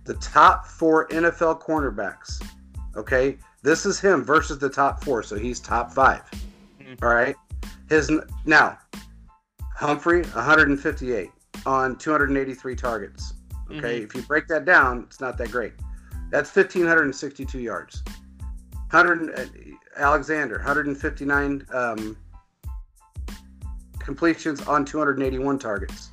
[0.04, 2.42] the top four NFL cornerbacks.
[2.96, 6.22] Okay, this is him versus the top four, so he's top 5
[6.80, 7.02] Mhm.
[7.02, 7.36] All right,
[7.90, 8.10] his
[8.46, 8.78] now
[9.76, 11.30] Humphrey 158
[11.66, 13.34] on 283 targets.
[13.70, 14.04] Okay, Mhm.
[14.04, 15.74] if you break that down, it's not that great.
[16.30, 18.02] That's 1562 yards.
[18.90, 22.16] 100, Alexander, 159 um,
[23.98, 26.10] completions on 281 targets.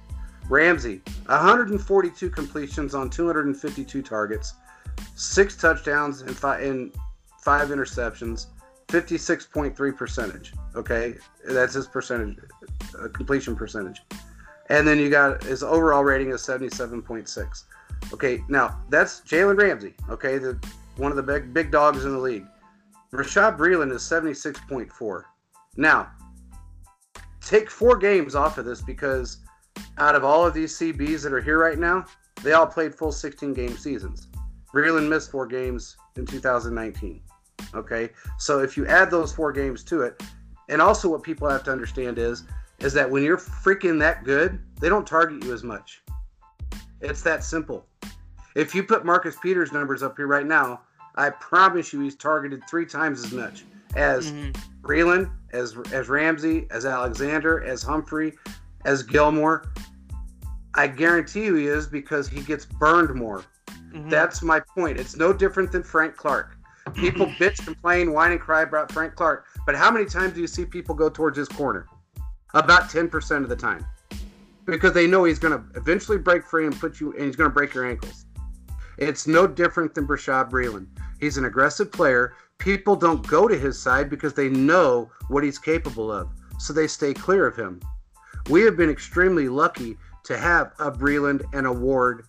[0.50, 4.54] Ramsey, 142 completions on 252 targets,
[5.16, 6.94] six touchdowns and five, and
[7.40, 8.48] five interceptions,
[8.94, 10.54] 56.3 percentage.
[10.76, 12.38] Okay, that's his percentage,
[13.00, 14.04] uh, completion percentage.
[14.70, 17.64] And then you got his overall rating is 77.6.
[18.14, 19.96] Okay, now that's Jalen Ramsey.
[20.12, 20.64] Okay, the
[20.98, 22.46] one of the big big dogs in the league.
[23.12, 25.24] Rashad Breeland is 76.4.
[25.76, 26.12] Now,
[27.42, 29.40] take four games off of this because
[29.98, 32.06] out of all of these CBs that are here right now,
[32.44, 34.28] they all played full 16 game seasons.
[34.72, 37.22] Breeland missed four games in 2019.
[37.74, 40.22] Okay, so if you add those four games to it,
[40.70, 42.44] and also what people have to understand is,
[42.80, 46.02] is that when you're freaking that good, they don't target you as much.
[47.02, 47.86] It's that simple.
[48.56, 50.82] If you put Marcus Peters numbers up here right now,
[51.16, 54.52] I promise you he's targeted three times as much as mm-hmm.
[54.82, 58.34] Breeland, as as Ramsey, as Alexander, as Humphrey,
[58.86, 59.72] as Gilmore.
[60.76, 63.44] I guarantee you he is because he gets burned more.
[63.68, 64.10] Mm-hmm.
[64.10, 65.00] That's my point.
[65.00, 66.53] It's no different than Frank Clark.
[66.94, 70.48] People bitch, complain, whine, and cry about Frank Clark, but how many times do you
[70.48, 71.88] see people go towards his corner?
[72.54, 73.86] About 10% of the time.
[74.66, 77.50] Because they know he's going to eventually break free and put you, and he's going
[77.50, 78.26] to break your ankles.
[78.98, 80.88] It's no different than Bashaud Breeland.
[81.20, 82.36] He's an aggressive player.
[82.60, 86.30] People don't go to his side because they know what he's capable of,
[86.60, 87.82] so they stay clear of him.
[88.50, 92.28] We have been extremely lucky to have a Breeland and a Ward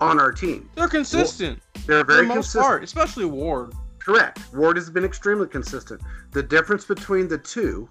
[0.00, 0.68] on our team.
[0.74, 1.60] They're consistent.
[1.86, 3.74] They're very the consistent, part, especially Ward.
[3.98, 4.40] Correct.
[4.54, 6.00] Ward has been extremely consistent.
[6.32, 7.88] The difference between the two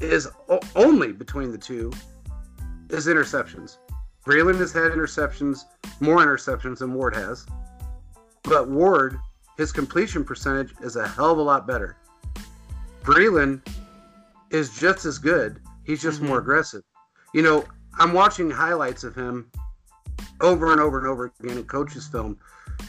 [0.00, 0.28] is
[0.74, 1.92] only between the two
[2.88, 3.78] is interceptions.
[4.26, 5.64] Breeland has had interceptions,
[6.00, 7.46] more interceptions than Ward has.
[8.42, 9.18] But Ward,
[9.58, 11.96] his completion percentage is a hell of a lot better.
[13.02, 13.66] Breeland
[14.50, 15.60] is just as good.
[15.84, 16.28] He's just mm-hmm.
[16.28, 16.82] more aggressive.
[17.34, 17.64] You know,
[17.98, 19.50] I'm watching highlights of him
[20.44, 22.38] over and over and over again in coaches' film.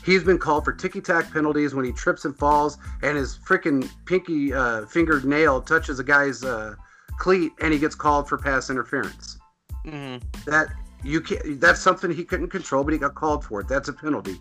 [0.04, 3.90] He's been called for ticky tack penalties when he trips and falls, and his freaking
[4.06, 6.76] pinky uh, fingered nail touches a guy's uh,
[7.18, 9.38] cleat, and he gets called for pass interference.
[9.86, 10.26] Mm-hmm.
[10.50, 10.68] That
[11.04, 13.68] you can That's something he couldn't control, but he got called for it.
[13.68, 14.38] That's a penalty.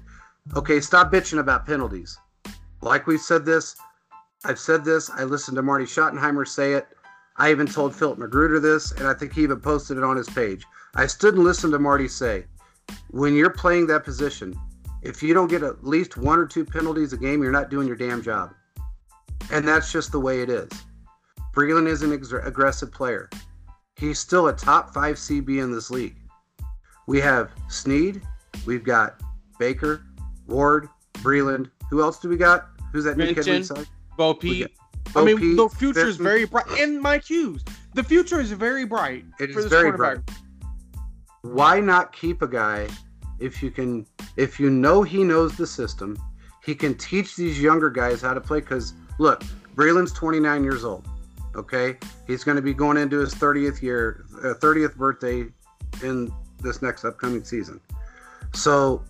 [0.56, 2.18] Okay, stop bitching about penalties.
[2.80, 3.76] Like we've said this,
[4.44, 5.10] I've said this.
[5.10, 6.86] I listened to Marty Schottenheimer say it.
[7.36, 10.28] I even told Philip Magruder this, and I think he even posted it on his
[10.28, 10.64] page.
[10.94, 12.44] I stood and listened to Marty say,
[13.10, 14.58] when you're playing that position,
[15.02, 17.86] if you don't get at least one or two penalties a game, you're not doing
[17.86, 18.54] your damn job.
[19.52, 20.68] And that's just the way it is.
[21.54, 23.28] Breeland is an ex- aggressive player.
[23.96, 26.16] He's still a top five CB in this league.
[27.06, 28.22] We have Sneed,
[28.66, 29.20] we've got
[29.58, 30.04] Baker,
[30.48, 31.70] Ward, Breeland.
[31.90, 32.68] Who else do we got?
[32.92, 33.86] Who's that new kid inside?
[34.16, 34.68] Bo Pete.
[35.12, 36.66] Bo I mean, Pete, the future is very bright.
[36.78, 37.62] And Mike Hughes.
[37.92, 39.24] The future is very bright.
[39.38, 40.18] It is very bright.
[41.44, 42.88] Why not keep a guy
[43.38, 44.06] if you can,
[44.38, 46.18] if you know he knows the system,
[46.64, 48.60] he can teach these younger guys how to play.
[48.60, 49.42] Because look,
[49.74, 51.06] Breeland's 29 years old.
[51.54, 55.44] Okay, he's going to be going into his 30th year, uh, 30th birthday
[56.02, 57.78] in this next upcoming season.
[58.54, 59.04] So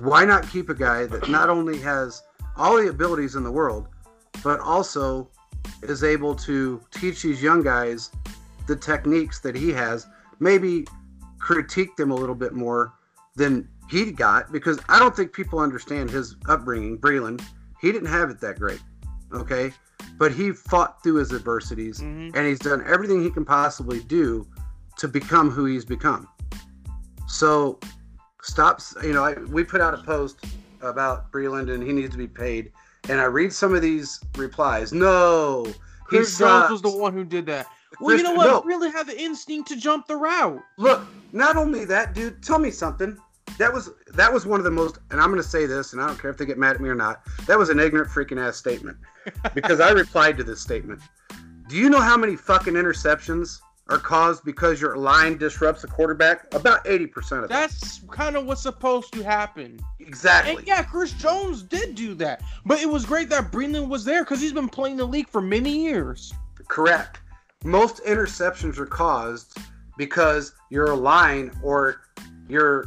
[0.00, 2.22] why not keep a guy that not only has
[2.56, 3.88] all the abilities in the world,
[4.42, 5.28] but also
[5.82, 8.10] is able to teach these young guys
[8.66, 10.06] the techniques that he has,
[10.42, 10.84] maybe
[11.38, 12.94] critique them a little bit more
[13.36, 16.98] than he got, because I don't think people understand his upbringing.
[16.98, 17.42] Breeland,
[17.80, 18.80] he didn't have it that great,
[19.32, 19.72] okay?
[20.18, 22.36] But he fought through his adversities mm-hmm.
[22.36, 24.46] and he's done everything he can possibly do
[24.98, 26.28] to become who he's become.
[27.28, 27.78] So
[28.42, 28.94] stops.
[29.02, 30.44] You know, I, we put out a post
[30.80, 32.72] about Breeland and he needs to be paid.
[33.08, 34.92] And I read some of these replies.
[34.92, 35.66] No,
[36.04, 37.66] Chris Jones was the one who did that.
[38.02, 38.46] Well, you know what?
[38.46, 38.62] No.
[38.62, 40.62] Really have the instinct to jump the route.
[40.76, 42.42] Look, not only that, dude.
[42.42, 43.16] Tell me something.
[43.58, 46.02] That was that was one of the most, and I'm going to say this, and
[46.02, 47.22] I don't care if they get mad at me or not.
[47.46, 48.96] That was an ignorant freaking ass statement,
[49.54, 51.00] because I replied to this statement.
[51.68, 56.52] Do you know how many fucking interceptions are caused because your line disrupts the quarterback?
[56.54, 59.80] About 80% of That's kind of what's supposed to happen.
[59.98, 60.56] Exactly.
[60.56, 62.42] And yeah, Chris Jones did do that.
[62.66, 65.40] But it was great that Breeland was there because he's been playing the league for
[65.40, 66.32] many years.
[66.68, 67.20] Correct.
[67.64, 69.56] Most interceptions are caused
[69.96, 72.02] because your line or
[72.48, 72.86] your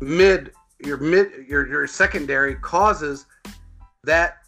[0.00, 0.52] mid
[0.84, 3.26] your mid your your secondary causes
[4.04, 4.38] that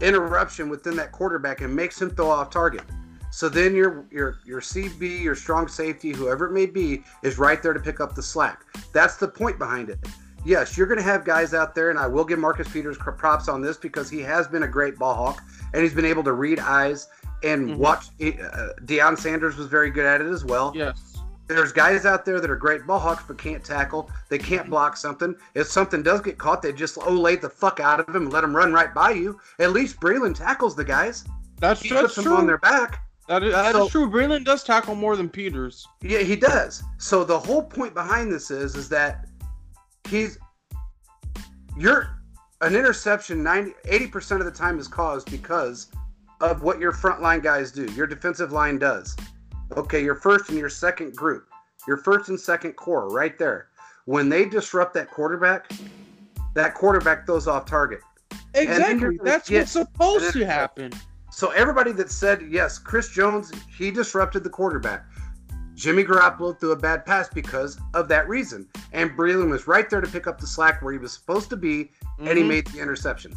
[0.00, 2.82] interruption within that quarterback and makes him throw off target.
[3.30, 7.60] So then your your your CB, your strong safety, whoever it may be, is right
[7.62, 8.62] there to pick up the slack.
[8.92, 9.98] That's the point behind it.
[10.44, 13.48] yes, you're going to have guys out there, and I will give Marcus Peters props
[13.48, 15.42] on this because he has been a great ball hawk,
[15.72, 17.08] and he's been able to read eyes
[17.44, 17.76] and Mhm.
[17.76, 18.06] watch.
[18.20, 20.72] Uh, Deion Sanders was very good at it as well.
[20.74, 21.16] Yes.
[21.46, 24.10] There's guys out there that are great ball hawks but can't tackle.
[24.30, 25.34] They can't block something.
[25.54, 28.40] If something does get caught, they just olate the fuck out of him and let
[28.40, 29.38] them run right by you.
[29.58, 31.24] At least Breeland tackles the guys.
[31.60, 32.36] That's, He that's puts them true.
[32.36, 33.00] on their back.
[33.28, 34.10] That is, that is So- true.
[34.10, 35.86] Breeland does tackle more than Peters.
[36.00, 36.82] Yeah, he does.
[36.98, 39.26] So the whole point behind this is is that
[40.08, 40.38] he's
[41.76, 42.08] you're
[42.60, 45.88] an interception 90 80% of the time is caused because
[46.44, 47.86] of what your front line guys do.
[47.92, 49.16] Your defensive line does.
[49.76, 51.48] Okay, your first and your second group.
[51.88, 53.68] Your first and second core right there.
[54.04, 55.70] When they disrupt that quarterback,
[56.54, 58.00] that quarterback throws off target.
[58.54, 59.18] Exactly.
[59.22, 60.92] That's get what's supposed to happen.
[61.30, 65.04] So everybody that said yes, Chris Jones, he disrupted the quarterback.
[65.74, 70.00] Jimmy Garoppolo threw a bad pass because of that reason, and Breeland was right there
[70.00, 71.90] to pick up the slack where he was supposed to be,
[72.20, 72.48] and he Mhm.
[72.48, 73.34] made the interception.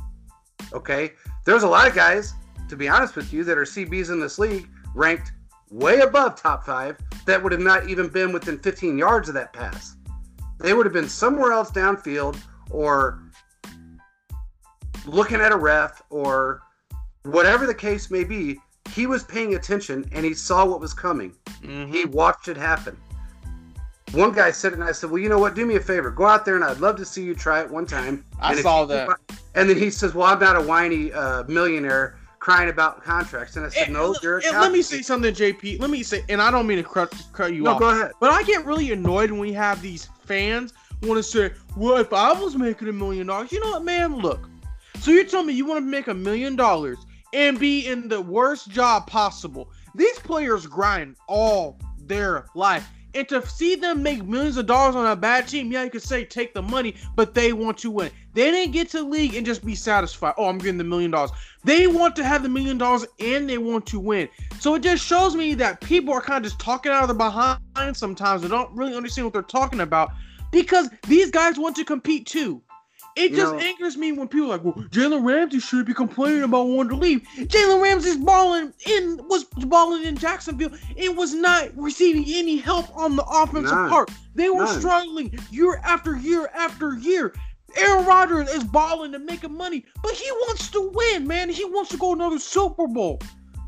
[0.74, 1.14] Okay,
[1.46, 2.36] there's a lot of guys,
[2.70, 5.32] to be honest with you, that are CBs in this league ranked
[5.70, 9.54] way above top five that would have not even been within 15 yards of that
[9.54, 9.96] pass.
[10.60, 12.38] They would have been somewhere else downfield
[12.72, 13.22] or
[15.06, 16.62] looking at a ref or
[17.24, 18.60] whatever the case may be,
[18.92, 21.34] he was paying attention and he saw what was coming.
[21.62, 21.90] Mhm.
[21.90, 22.98] He watched it happen.
[24.14, 25.54] One guy said it, and I said, "Well, you know what?
[25.54, 26.10] Do me a favor.
[26.10, 28.62] Go out there, and I'd love to see you try it one time." I And
[28.62, 29.10] saw that.
[29.54, 33.66] And then he says, "Well, I'm not a whiny uh, millionaire crying about contracts." And
[33.66, 35.80] I said, And- "No, you're." Eh, a and let me captain." say something, JP.
[35.80, 38.12] Let me say, and I don't mean to cut, cut you No, off, go ahead.
[38.20, 40.74] but I get really annoyed when we have these fans
[41.04, 44.16] want to say, "Well, if I was making a million dollars, you know what, man?
[44.18, 44.50] Look,
[45.00, 46.98] so you're telling me you want to make a million dollars
[47.34, 49.70] and be in the worst job possible?
[49.94, 55.06] These players grind all their life." And to see them make millions of dollars on
[55.06, 58.12] a bad team, yeah, you could say take the money, but they want to win.
[58.34, 60.36] They didn't get to league and just be satisfied.
[60.38, 61.32] Oh, I'm getting the million dollars.
[61.64, 64.30] They want to have the million dollars and they want to win.
[64.60, 67.16] So it just shows me that people are kind of just talking out of the
[67.16, 68.44] behind sometimes.
[68.44, 70.12] They don't really understand what they're talking about
[70.52, 72.62] because these guys want to compete too.
[73.18, 75.94] It You just know- angers me when people are like, well, Jalen Ramsey should be
[75.94, 77.22] complaining about wanting to leave.
[77.38, 83.16] Jalen Ramsey's balling in was balling in Jacksonville and was not receiving any help on
[83.16, 83.90] the offensive None.
[83.90, 84.12] part.
[84.36, 84.80] They were None.
[84.80, 87.34] struggling year after year after year.
[87.76, 91.50] Aaron Rodgers is balling and making money, but he wants to win, man.
[91.50, 93.20] He wants to go another Super Bowl.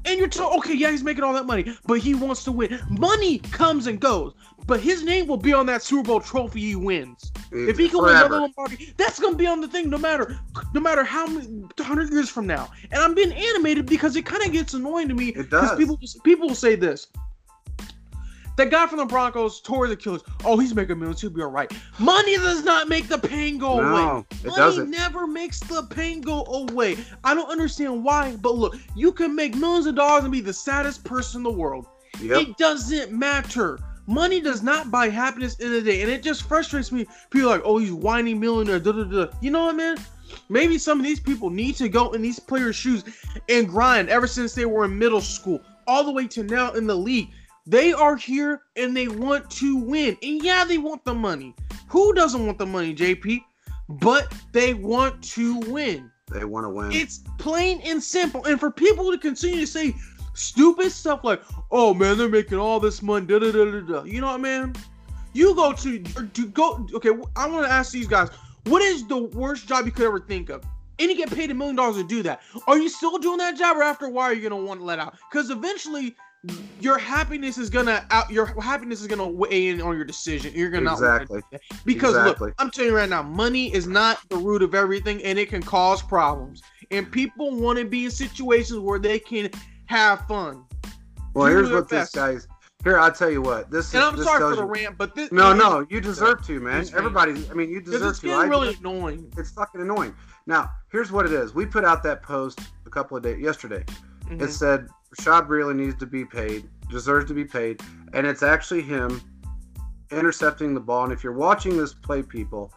[0.06, 2.80] And you're telling, okay, yeah, he's making all that money, but he wants to win.
[2.90, 4.34] Money comes and goes,
[4.70, 7.32] but his name will be on that Super Bowl trophy he wins.
[7.52, 8.26] If he can win Forever.
[8.36, 10.40] another Lombardi, that's gonna be on the thing, no matter,
[10.76, 12.70] no matter how many hundred years from now.
[12.92, 15.30] And I'm being animated because it kind of gets annoying to me.
[15.30, 15.76] It does.
[15.76, 17.08] people, people will say this.
[18.58, 20.22] That guy from the Broncos tore the Killers.
[20.46, 21.22] Oh, he's making millions.
[21.22, 21.72] He'll be all right.
[21.98, 24.02] Money does not make the pain go away.
[24.02, 24.92] No, it Money doesn't.
[24.92, 26.98] never makes the pain go away.
[27.24, 30.54] I don't understand why, but look, you can make millions of dollars and be the
[30.54, 31.88] saddest person in the world.
[32.22, 32.42] Yep.
[32.42, 33.80] It doesn't matter.
[34.10, 37.06] Money does not buy happiness in the day, and it just frustrates me.
[37.30, 38.80] People are like, oh, he's whiny millionaire.
[38.80, 39.28] Da, da, da.
[39.40, 39.98] You know what, man?
[40.50, 43.04] Maybe some of these people need to go in these players' shoes
[43.50, 46.88] and grind ever since they were in middle school, all the way to now in
[46.88, 47.30] the league.
[47.68, 50.18] They are here and they want to win.
[50.24, 51.54] And yeah, they want the money.
[51.88, 53.44] Who doesn't want the money, JP?
[53.90, 56.10] But they want to win.
[56.32, 56.92] They want to win.
[56.92, 58.44] It's plain and simple.
[58.46, 59.94] And for people to continue to say
[60.40, 64.04] stupid stuff like, "Oh man, they're making all this money," da da da da da.
[64.04, 64.74] You know what, man?
[65.34, 66.88] You go to to go.
[66.94, 68.30] Okay, I want to ask these guys,
[68.66, 70.64] what is the worst job you could ever think of?
[70.98, 72.42] And you get paid a million dollars to do that.
[72.68, 75.00] Are you still doing that job, or after a while, you're gonna want to let
[75.00, 75.16] out?
[75.32, 76.16] Because eventually,
[76.82, 78.30] your happiness is gonna out.
[78.32, 80.54] Your happiness is gonna weigh in on your decision.
[80.56, 81.42] You're gonna Exactly.
[81.86, 82.48] because Exactly.
[82.48, 85.50] look, I'm telling you right now, money is not the root of everything, and it
[85.50, 86.62] can cause problems.
[86.92, 89.50] And people want to be in situations where they can
[89.90, 90.64] have fun.
[91.34, 92.16] well, do here's what this best.
[92.16, 92.48] guy's.
[92.84, 93.70] Here, I'll tell you what.
[93.70, 94.10] This And is.
[94.10, 96.80] I'm this sorry for the you- rant, but this No, no, you deserve to, man.
[96.82, 96.94] It's.
[96.94, 97.46] Everybody.
[97.52, 98.28] I mean, you deserve it's to.
[98.28, 98.80] getting I really do.
[98.80, 99.34] annoying.
[99.38, 100.16] It's fucking annoying.
[100.46, 101.54] Now, here's what it is.
[101.54, 103.84] We put out that post a couple of days yesterday.
[104.28, 104.42] Mhm.
[104.44, 104.88] It said
[105.18, 107.82] Rashad really needs to be paid, deserves to be paid,
[108.14, 109.20] and it's actually him
[110.12, 111.04] intercepting the ball.
[111.04, 112.72] And if you're watching this play, people,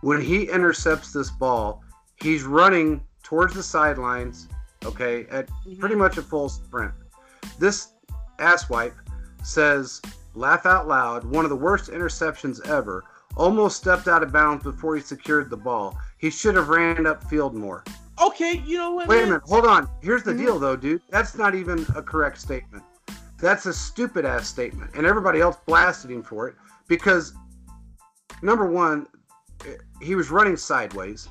[0.00, 1.82] when he intercepts this ball,
[2.16, 4.48] he's running towards the sidelines,
[4.84, 5.48] okay, at
[5.78, 6.92] pretty much a full sprint.
[7.58, 7.92] This
[8.38, 8.94] asswipe
[9.42, 10.00] says,
[10.34, 13.04] laugh out loud, one of the worst interceptions ever.
[13.36, 15.96] Almost stepped out of bounds before he secured the ball.
[16.18, 17.84] He should have ran upfield more.
[18.20, 19.06] Okay, you know what?
[19.06, 19.88] Wait a minute, hold on.
[20.00, 20.38] Here's the Mhm.
[20.38, 21.02] deal, though, dude.
[21.10, 22.82] That's not even a correct statement.
[23.40, 26.56] That's a stupid ass statement, and everybody else blasted him for it
[26.88, 27.32] because,
[28.42, 29.06] number one,
[30.00, 31.28] he was running sideways.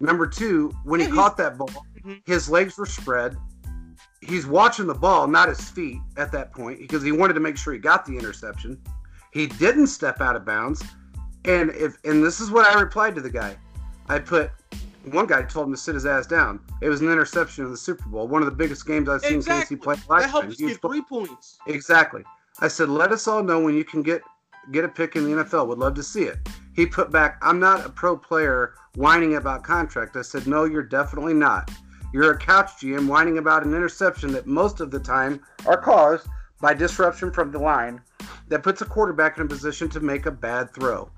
[0.00, 1.70] Number two, when Yeah, he caught that ball,
[2.04, 2.20] Mhm.
[2.26, 3.36] his legs were spread.
[4.20, 7.56] He's watching the ball, not his feet at that point, because he wanted to make
[7.56, 8.80] sure he got the interception.
[9.32, 10.82] He didn't step out of bounds.
[11.44, 13.56] And if and this is what I replied to the guy.
[14.08, 14.50] I put
[15.10, 16.60] one guy told him to sit his ass down.
[16.80, 19.36] It was an interception in the Super Bowl, one of the biggest games I've seen
[19.36, 19.76] Exactly.
[19.76, 21.58] Casey play That helped us get three points.
[21.66, 22.24] Exactly.
[22.60, 24.22] I said, let us all know when you can get
[24.70, 25.66] get a pick in the NFL.
[25.68, 26.38] Would love to see it.
[26.74, 30.16] He put back, I'm not a pro player whining about contract.
[30.16, 31.70] I said, no, you're definitely not.
[32.14, 36.28] You're a couch GM whining about an interception that most of the time are caused
[36.60, 38.00] by disruption from the line
[38.46, 41.10] that puts a quarterback in a position to make a bad throw.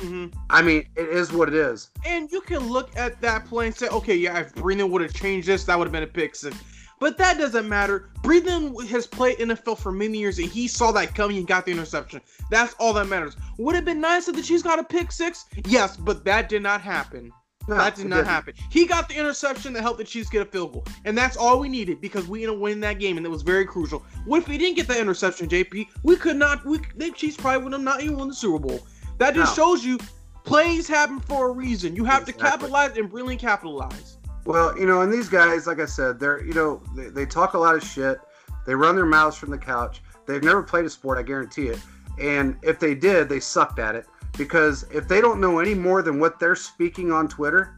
[0.00, 1.90] hmm I mean, it is what it is.
[2.04, 5.14] And you can look at that play and say, okay, yeah, if Breeland would have
[5.14, 6.56] changed this, that would have been a pick six.
[6.98, 8.10] But that doesn't matter.
[8.24, 11.70] Breeland has played NFL for many years, and he saw that coming and got the
[11.70, 12.22] interception.
[12.50, 13.36] That's all that matters.
[13.56, 15.44] Would it have been nice if the Chiefs got a pick six?
[15.64, 17.32] Yes, but that did not happen.
[17.68, 18.54] No, that did not happen.
[18.70, 21.60] He got the interception that helped the Chiefs get a field goal, and that's all
[21.60, 24.04] we needed because we ended up winning that game, and it was very crucial.
[24.24, 25.86] What if he didn't get that interception, JP?
[26.02, 26.64] We could not.
[26.64, 28.86] We the Chiefs probably would have not even won the Super Bowl.
[29.18, 29.64] That just No.
[29.64, 29.98] shows you
[30.44, 31.94] plays happen for a reason.
[31.94, 34.18] You have to capitalize and brilliantly capitalize.
[34.44, 37.54] Well, you know, and these guys, like I said, they're you know they, they talk
[37.54, 38.18] a lot of shit.
[38.66, 40.02] They run their mouths from the couch.
[40.26, 41.78] They've never played a sport, I guarantee it.
[42.20, 44.06] And if they did, they sucked at it
[44.36, 47.76] because if they don't know any more than what they're speaking on Twitter,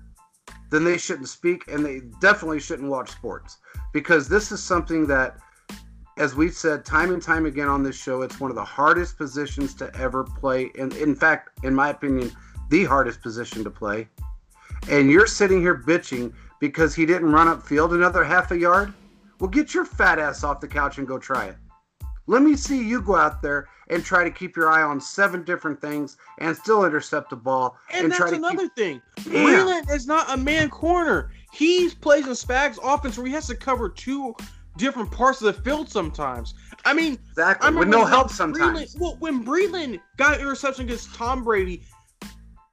[0.70, 3.58] then they shouldn't speak, and they definitely shouldn't watch sports
[3.92, 5.36] because this is something that,
[6.18, 9.16] as we've said time and time again on this show, it's one of the hardest
[9.16, 10.70] positions to ever play.
[10.78, 12.32] And in fact, in my opinion,
[12.70, 14.08] the hardest position to play.
[14.90, 18.92] And you're sitting here bitching because he didn't run upfield another half a yard?
[19.38, 21.56] Well, get your fat ass off the couch and go try it.
[22.26, 25.44] Let me see you go out there and try to keep your eye on seven
[25.44, 29.00] different things and still intercept the ball And, try that's another thing.
[29.26, 29.44] Yeah.
[29.44, 31.30] Breeland is not a man corner.
[31.52, 34.34] He plays in Spags offense where he has to cover two
[34.76, 36.54] different parts of the field sometimes.
[36.84, 38.96] I mean, keep exactly I with no help Breeland- sometimes.
[38.98, 41.82] well, when Breeland got an interception against Tom Brady,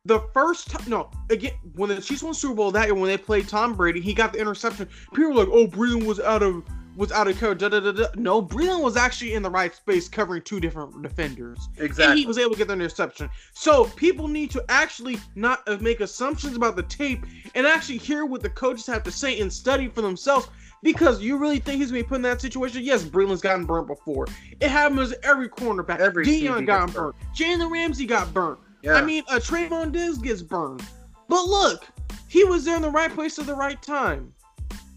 [0.05, 3.17] the first time, no, again, when the Chiefs won Super Bowl that year, when they
[3.17, 4.89] played Tom Brady, he got the interception.
[5.13, 6.63] People were like, "Oh, Breeland was out of
[6.95, 8.05] was out of cover." Da, da, da, da.
[8.15, 12.21] No, Breeland was actually in the right space, covering two different defenders, and Exactly.
[12.21, 13.29] he was able to get the interception.
[13.53, 17.25] So people need to actually not uh, make assumptions about the tape
[17.55, 20.47] and actually hear what the coaches have to say and study for themselves.
[20.83, 22.83] Because you really think he's gonna be put in that situation?
[22.83, 24.25] Yes, Breeland's gotten burnt before.
[24.59, 25.99] It happens every cornerback.
[25.99, 27.15] Every Deion got gets burnt.
[27.35, 28.57] Jalen Ramsey got burnt.
[28.81, 28.93] yeah.
[28.95, 30.83] I mean, uh, Trevon Diggs gets burned.
[31.29, 31.85] But look,
[32.27, 34.33] he was there in the right place at the right time.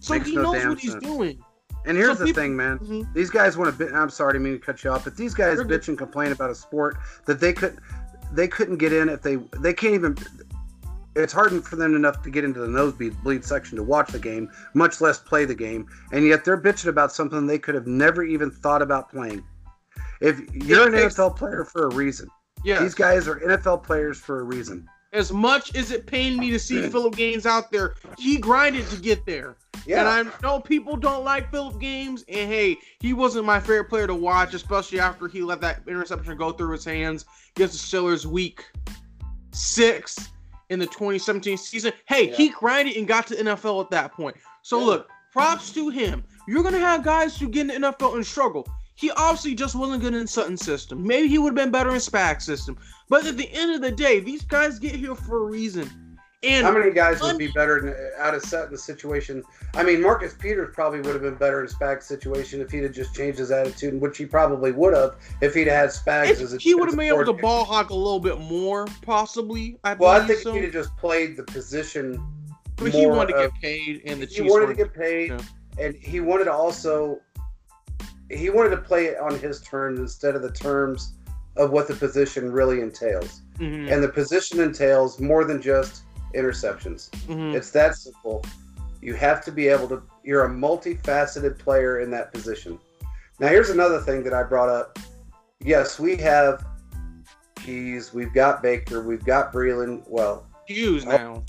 [0.01, 1.05] So Makes he no knows what he's sense.
[1.05, 1.45] doing.
[1.85, 2.79] And here's so the people- thing, man.
[2.79, 3.13] Mhm.
[3.15, 3.77] These guys want to.
[3.85, 5.69] Bit, I'm sorry, I mean to cut you off, but these guys good.
[5.69, 7.79] bitch and complain about a sport that they could,
[8.33, 10.17] they couldn't get in if they, they can't even.
[11.17, 14.19] It's hard for them enough to get into the nosebleed bleed section to watch the
[14.19, 17.87] game, much less play the game, and yet they're bitching about something they could have
[17.87, 19.45] never even thought about playing.
[20.21, 22.29] If you're an takes- NFL player for a reason,
[22.65, 22.83] Yeah.
[22.83, 24.89] these guys are NFL players for a reason.
[25.15, 28.97] As much as it pained me to see Philip Gaines out there, he grinded to
[29.01, 29.57] get there.
[29.89, 34.07] And I know people don't like Philip Gaines, and hey, he wasn't my favorite player
[34.09, 38.27] to watch, especially after he let that interception go through his hands against the Steelers
[38.27, 38.65] week
[39.53, 40.31] six
[40.71, 41.93] in the 2017 season.
[42.07, 42.37] Hey, Yeah.
[42.37, 44.37] he grinded and got to NFL at that point.
[44.63, 44.87] So Yeah.
[44.87, 46.25] look, props to him.
[46.49, 48.67] You're gonna have guys who get in the NFL and struggle.
[48.97, 51.05] He obviously just wasn't good in Sutton's system.
[51.07, 52.79] Maybe he would have been better in Spag's system.
[53.09, 55.91] But at the end of the day, these guys get here for a reason.
[56.43, 59.43] And How many guys would be better in, out of set in the situation?
[59.73, 62.93] I mean, Marcus Peters probably would have been better in Spag's situation if he'd have
[62.93, 66.59] just changed his attitude, which he probably would have if he'd had Spags as a
[66.59, 69.79] he would have been able to ball hawk a little bit more, possibly.
[69.85, 70.53] I Well, I think so.
[70.53, 72.23] he'd have just played the position,
[72.77, 75.31] but he wanted to of- get paid, and the he Chiefs wanted to get paid,
[75.31, 75.41] Yeah.
[75.87, 77.21] and he wanted to also
[78.31, 81.15] he wanted to play it on his terms instead of the terms
[81.57, 83.43] of what the position really entails.
[83.59, 86.03] Mhm, And the position entails more than just
[86.35, 87.11] interceptions.
[87.29, 87.55] mhm.
[87.55, 88.45] It's that simple.
[89.01, 90.03] You have to be able to.
[90.25, 92.79] You're a multifaceted player in that position.
[93.39, 94.99] Now, here's another thing that I brought up.
[95.61, 96.65] Yes, we have
[97.57, 100.03] Keys, we've got Baker, we've got Breeland.
[100.09, 101.43] Well, Hughes now.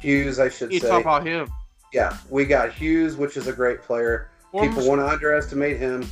[0.00, 0.88] Hughes, I should You say.
[0.88, 1.48] talk about him.
[1.92, 4.30] yeah, we got Hughes, which is a great player.
[4.60, 6.06] People want to underestimate him,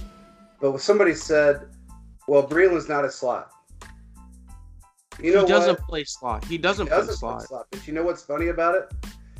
[0.61, 1.67] but somebody said,
[2.29, 3.51] "Well, Breeland's not a slot."
[5.23, 5.89] You know he doesn't what?
[5.89, 6.45] play slot.
[6.45, 7.43] He doesn't, He doesn't play play slot.
[7.43, 7.67] slot.
[7.71, 8.93] But you know what's funny about it?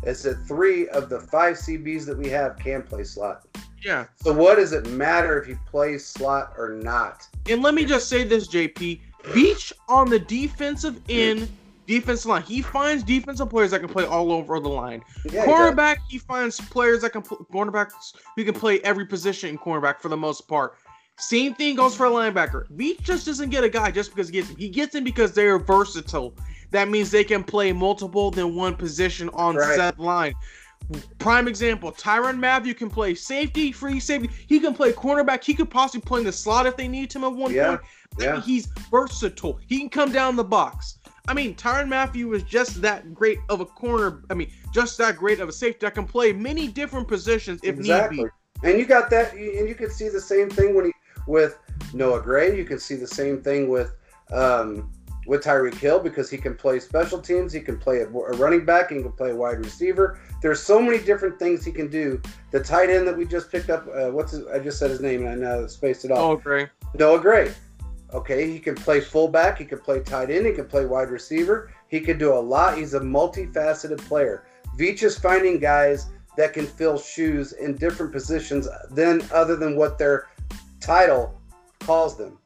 [0.03, 0.09] it?
[0.09, 3.47] Is that three of the five CBs that we have can play slot.
[3.83, 4.07] Yeah.
[4.17, 7.29] So what does it matter if he plays slot or not?
[7.49, 9.01] And let me just say this, JP.
[9.25, 11.03] Veach on the defensive hmm.
[11.09, 11.49] end
[11.87, 12.43] defensive line.
[12.43, 15.03] He finds defensive players that can play all over the line.
[15.31, 20.01] Yeah, cornerback, he finds players that can cornerbacks who can play every position in cornerback
[20.01, 20.77] for the most part.
[21.19, 22.67] Same thing goes for a linebacker.
[22.77, 24.57] Veach just doesn't get a guy just because he gets him.
[24.57, 26.35] He gets him because they're versatile.
[26.73, 29.77] That means they can play multiple than one position on Right.
[29.77, 30.35] set line.
[31.19, 34.29] Prime example: Tyrann Mathieu can play safety, free safety.
[34.49, 35.43] He can play cornerback.
[35.45, 37.81] He could possibly play in the slot if they need him at one Yeah, point.
[38.19, 38.33] I yeah.
[38.35, 39.59] mean, he's versatile.
[39.67, 40.99] He can come down the box.
[41.27, 44.25] I mean, Tyrann Mathieu is just that great of a corner.
[44.29, 47.77] I mean, just that great of a safety that can play many different positions if
[47.79, 48.19] exactly.
[48.19, 48.31] need
[48.63, 48.69] be.
[48.69, 50.93] And you got that, and you can see the same thing when he
[51.27, 51.59] with
[51.93, 52.57] Noah Gray.
[52.57, 53.95] You can see the same thing with
[54.33, 54.91] um,
[55.27, 57.53] with Tyreek Hill because he can play special teams.
[57.53, 58.91] He can play a, running back.
[58.91, 60.19] He can play a wide receiver.
[60.43, 62.21] There's so many different things he can do.
[62.51, 65.01] The tight end that we just picked up, uh, what's his, I just said his
[65.01, 66.19] name and I now spaced it off.
[66.19, 66.69] Oh, great.
[66.95, 67.53] Noah Gray.
[68.13, 69.59] Okay, he can play fullback.
[69.59, 70.47] He can play tight end.
[70.47, 71.73] He can play wide receiver.
[71.89, 72.79] He can do a lot.
[72.79, 74.45] He's a multifaceted player.
[74.79, 76.07] Veach is finding guys
[76.37, 80.29] that can fill shoes in different positions than other than what their
[80.85, 81.41] title
[81.81, 82.39] calls them.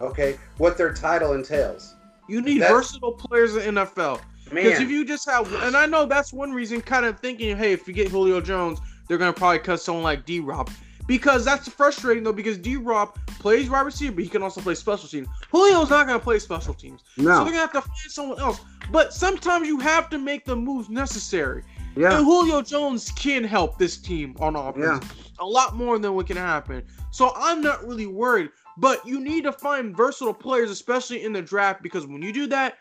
[0.00, 1.94] Okay, what their title entails.
[2.28, 4.20] You need That's- versatile players in NFL.
[4.50, 7.72] Because if you just have, and I know that's one reason, kind of thinking, hey,
[7.72, 8.78] if you get Julio Jones,
[9.08, 10.38] they're gonna probably cut someone like D.
[10.38, 10.70] Rob.
[11.08, 12.76] Because that's frustrating though, because D.
[12.76, 15.28] Rob plays wide receiver, but he can also play special teams.
[15.52, 18.60] Julio's not gonna play special teams, so they're gonna have to find someone else.
[18.90, 21.64] But sometimes you have to make the moves necessary.
[21.96, 25.00] Yeah, And Julio Jones can help this team on offense Yeah.
[25.40, 26.82] a lot more than what can happen.
[27.10, 28.50] So I'm not really worried.
[28.78, 32.46] But you need to find versatile players, especially in the draft, because when you do
[32.48, 32.76] that,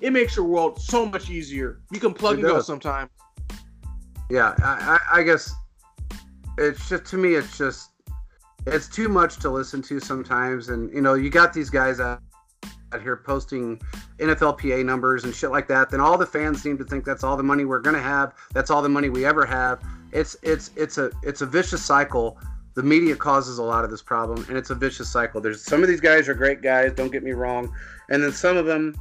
[0.00, 1.80] it makes your world so much easier.
[1.90, 3.10] You can plug It and go sometimes.
[4.30, 4.54] yeah.
[4.58, 5.52] I, I, I guess
[6.56, 7.90] it's just to me, it's just
[8.66, 10.68] it's too much to listen to sometimes.
[10.68, 12.20] And you know, you got these guys out
[12.98, 13.80] here posting
[14.18, 15.90] NFLPA numbers and shit like that.
[15.90, 18.34] Then all the fans seem to think that's all the money we're gonna have.
[18.52, 19.80] That's all the money we ever have.
[20.12, 22.38] It's it's it's a it's a vicious cycle.
[22.74, 25.40] The media causes a lot of this problem, and it's a vicious cycle.
[25.40, 26.92] There's some of these guys are great guys.
[26.92, 27.72] Don't get me wrong,
[28.08, 28.94] and then some of them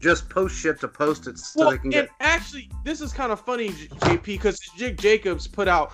[0.00, 2.00] just post shit to post it so well, they can get.
[2.00, 5.92] and actually, this is kind of funny, JP, because Jake Jacobs put out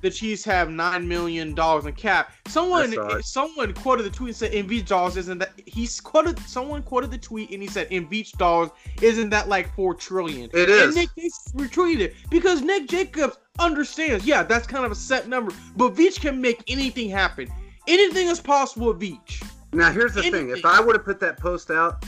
[0.00, 2.32] the Chiefs have nine million dollars in cap.
[2.46, 3.24] Someone, I saw it.
[3.24, 6.38] someone quoted the tweet and said, "In Veach dollars isn't that?" He's quoted.
[6.40, 8.70] Someone quoted the tweet and he said, "In Veach dollars
[9.02, 10.50] isn't that like four trillion?
[10.52, 10.94] It And.
[10.94, 14.24] Nick Jacobs retweeted because Nick Jacobs understands.
[14.24, 17.48] Yeah, that's kind of a set number, but Veach can make anything happen.
[17.86, 19.44] Anything is possible with Veach.
[19.72, 22.04] Now here's the thing: if I would have put that post out,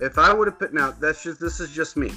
[0.00, 2.12] if I would have put now that's just this is just me.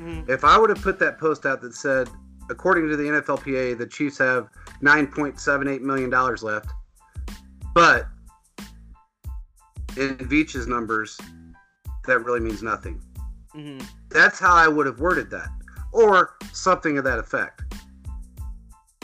[0.00, 0.28] Mhm.
[0.28, 2.08] If I would have put that post out that said,
[2.50, 4.48] according to the NFLPA, the Chiefs have
[4.82, 6.70] 9.78 million dollars left,
[7.74, 8.08] but
[9.96, 11.18] in Veach's numbers,
[12.06, 13.02] that really means nothing.
[13.54, 13.82] Mhm.
[14.10, 15.48] That's how I would have worded that,
[15.92, 17.62] or something of that effect.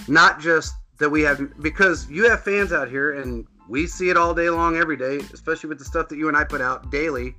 [0.09, 4.17] Not just that we have, because you have fans out here, and we see it
[4.17, 6.91] all day long, every day, especially with the stuff that you and I put out
[6.91, 7.35] daily.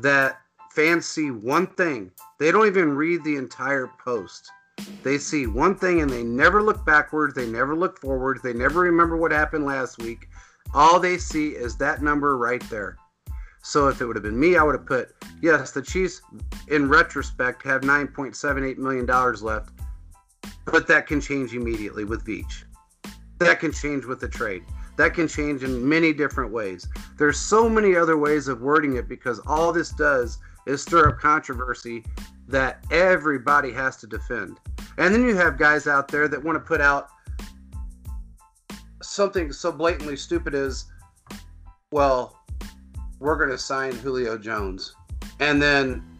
[0.00, 0.40] That
[0.72, 4.50] fans see one thing; they don't even read the entire post.
[5.02, 7.34] They see one thing, and they never look backwards.
[7.34, 8.42] They never look forwards.
[8.42, 10.28] They never remember what happened last week.
[10.74, 12.96] All they see is that number right there.
[13.62, 16.20] So if it would have been me, I would have put yes, the Chiefs
[16.68, 19.70] in retrospect have 9.78 million dollars left,
[20.64, 22.64] but that can change immediately with Veach.
[23.38, 24.64] That can change with the trade.
[24.98, 26.88] That can change in many different ways.
[27.16, 31.18] There's so many other ways of wording it because all this does is stir up
[31.18, 32.04] controversy
[32.48, 34.58] that everybody has to defend.
[34.98, 37.10] And then you have guys out there that want to put out
[39.00, 40.86] something so blatantly stupid as,
[41.92, 42.36] well,
[43.20, 44.94] we're going to sign Julio Jones.
[45.38, 46.18] And then,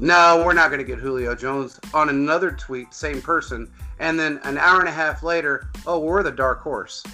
[0.00, 3.70] no, we're not going to get Julio Jones on another tweet, same person.
[3.98, 7.04] And then an hour and a half later, oh, we're the dark horse.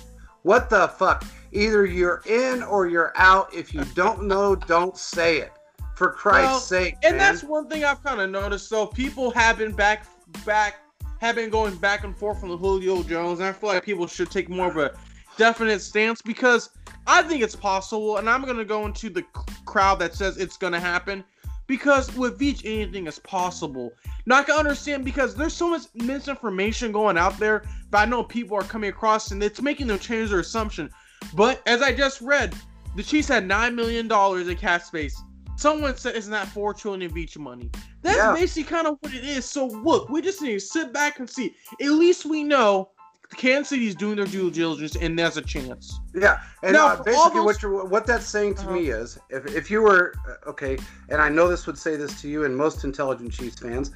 [0.45, 1.25] What the fuck?
[1.53, 3.53] Either you're in or you're out.
[3.53, 5.53] If you don't know, don't say it.
[5.97, 6.97] For Christ's Well, sake.
[7.03, 7.19] And man.
[7.19, 8.69] that's one thing I've kind of noticed.
[8.69, 10.07] So people have been back,
[10.45, 10.81] back,
[11.21, 14.07] have been going back and forth from the Julio Jones, and I feel like people
[14.07, 14.93] should take more of a
[15.39, 16.69] definite stance because
[17.07, 19.23] I think it's possible, and I'm gonna go into the
[19.65, 21.25] crowd that says it's gonna happen.
[21.67, 23.93] Because with Veach, anything is possible.
[24.27, 28.23] Now I can understand because there's so much misinformation going out there that I know
[28.23, 30.91] people are coming across, and it's making them change their assumption.
[31.35, 32.55] But as I just read,
[32.97, 35.21] the Chiefs had nine million dollars in cap space.
[35.57, 37.71] Someone said isn't that four trillion in Veach money?
[38.03, 38.35] That's Yeah.
[38.35, 39.45] basically kind of what it is.
[39.45, 41.55] So look, we just need to sit back and see.
[41.81, 42.91] At least we know
[43.37, 45.99] Kansas City's doing their due diligence, and there's a chance.
[46.15, 48.73] Yeah, and Now, uh, basically, those- what you're, what that's saying to Uh-huh.
[48.73, 50.79] me is, if, if you were uh, okay,
[51.09, 53.91] and I know this would say this to you and most intelligent Chiefs fans,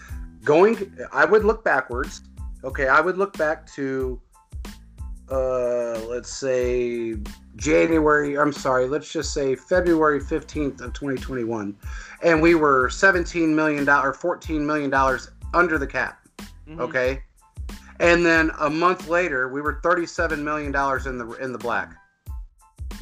[0.45, 2.23] going, I would look backwards.
[2.65, 4.21] Okay, I would look back to,
[5.31, 7.17] uh, let's say
[7.57, 8.39] January.
[8.39, 11.77] I'm sorry, let's just say February 15th of 2021,
[12.23, 16.19] and we were 17 million dollar, 14 million dollars under the cap.
[16.69, 16.81] Mhm.
[16.81, 17.23] Okay.
[18.01, 21.95] And then a month later, we were thirty-seven million dollars in the in the black.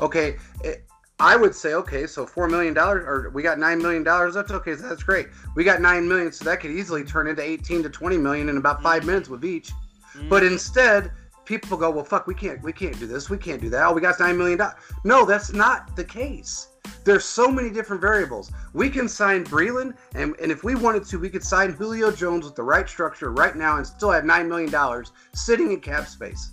[0.00, 0.84] Okay, it,
[1.18, 4.34] I would say okay, so four million dollars, or we got nine million dollars.
[4.34, 5.28] That's okay, that's great.
[5.54, 8.56] We got nine million, so that could easily turn into eighteen to twenty million in
[8.56, 9.06] about 5 Mhm.
[9.06, 9.70] minutes with each.
[10.14, 10.28] Mhm.
[10.28, 11.12] But instead,
[11.44, 13.86] people go, well, fuck, we can't, we can't do this, we can't do that.
[13.86, 14.74] Oh, we got nine million dollars.
[15.04, 16.68] No, that's not the case.
[17.04, 18.50] There's so many different variables.
[18.72, 22.44] We can sign Breeland, and, and if we wanted to, we could sign Julio Jones
[22.44, 26.06] with the right structure right now and still have nine million dollars sitting in cap
[26.08, 26.52] space.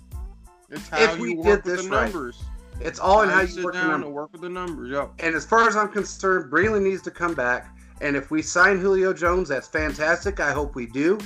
[0.70, 2.12] it's how if you we work did with this the right.
[2.12, 2.42] numbers.
[2.80, 4.06] It's all in How how you sit work the down numbers.
[4.06, 4.90] and work with the numbers.
[4.90, 5.12] Yep.
[5.20, 7.68] And as far as I'm concerned, Breeland needs to come back.
[8.00, 10.40] And if we sign Julio Jones, that's fantastic.
[10.40, 11.18] I hope we do.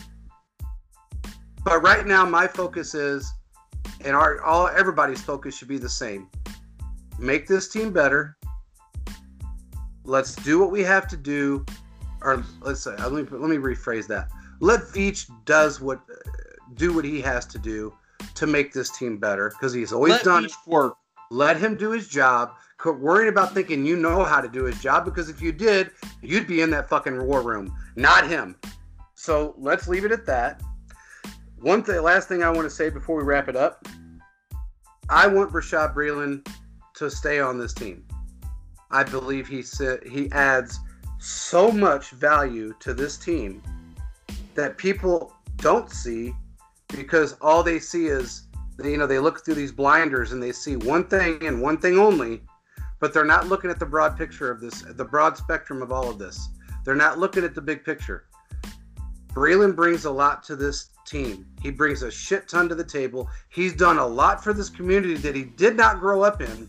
[1.64, 3.30] But right now, my focus is,
[4.04, 6.28] and our all everybody's focus should be the same:
[7.18, 8.36] make this team better.
[10.08, 11.66] Let's do what we have to do,
[12.22, 14.28] or let's say, let me let me rephrase that.
[14.58, 16.00] Let Veach does what
[16.76, 17.92] do what he has to do
[18.34, 20.96] to make this team better because he's always Let done each work.
[21.30, 22.54] Let him do his job.
[22.78, 25.90] Quit worrying about thinking you know how to do his job because if you did,
[26.22, 28.56] you'd be in that fucking war room, not him.
[29.14, 30.62] So let's leave it at that.
[31.60, 33.86] One thing, last thing I want to say before we wrap it up.
[35.10, 36.50] I want Rashad Breeland
[36.94, 38.07] to stay on this team.
[38.90, 40.78] I believe he sa- he adds
[41.18, 43.62] so much value to this team
[44.54, 46.32] that people don't see
[46.96, 48.44] because all they see is
[48.82, 51.98] you know they look through these blinders and they see one thing and one thing
[51.98, 52.40] only
[53.00, 56.08] but they're not looking at the broad picture of this the broad spectrum of all
[56.08, 56.48] of this.
[56.84, 58.24] They're not looking at the big picture.
[59.28, 61.46] Breeland brings a lot to this team.
[61.62, 63.28] He brings a shit ton to the table.
[63.50, 66.68] He's done a lot for this community that he did not grow up in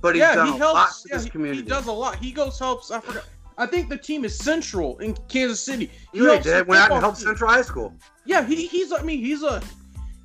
[0.00, 1.06] but he's yeah, done he a lot helps.
[1.08, 2.16] Yeah, this he, community he does a lot.
[2.16, 2.90] He goes helps.
[2.90, 3.24] I forgot.
[3.58, 5.90] I think the team is Central in Kansas City.
[6.12, 7.26] He helps did went out and helped team.
[7.26, 7.94] Central High School
[8.24, 8.92] Yeah, he, he's.
[8.92, 9.62] I mean, he's a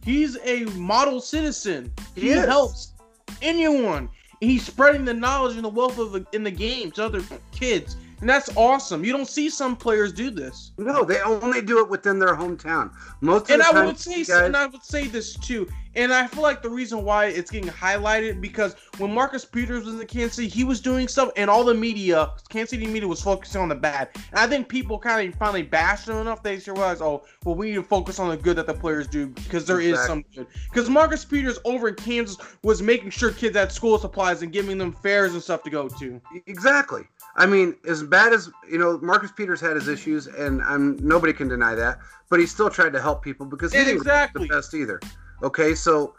[0.04, 1.92] he's a model citizen.
[2.16, 2.94] He, He helps
[3.42, 4.10] anyone.
[4.42, 7.22] He's spreading the knowledge and the wealth of the, in the game to other
[7.52, 9.04] kids, and that's awesome.
[9.04, 10.72] You don't see some players do this.
[10.78, 12.92] no they only do it within their hometown
[13.22, 15.68] most of And I time would say, guys- and I would say this too.
[15.98, 19.98] And I feel like the reason why it's getting highlighted because when Marcus Peters was
[19.98, 23.22] in Kansas City, he was doing stuff, and all the media, Kansas City media, was
[23.22, 24.10] focusing on the bad.
[24.32, 26.44] And I think people kind of finally bashed him enough.
[26.44, 29.28] They realized, oh, well, we need to focus on the good that the players do
[29.28, 30.08] because there is Exactly.
[30.10, 30.48] some good.
[30.70, 34.78] Because Marcus Peters over in Kansas was making sure kids had school supplies and giving
[34.78, 36.20] them fairs and stuff to go to.
[36.46, 37.04] Exactly.
[37.38, 41.34] I mean, as bad as you know, Marcus Peters had his issues, and I'm nobody
[41.34, 42.00] can deny that.
[42.30, 45.00] But he still tried to help people because he didn't the best either.
[45.44, 46.16] Okay, so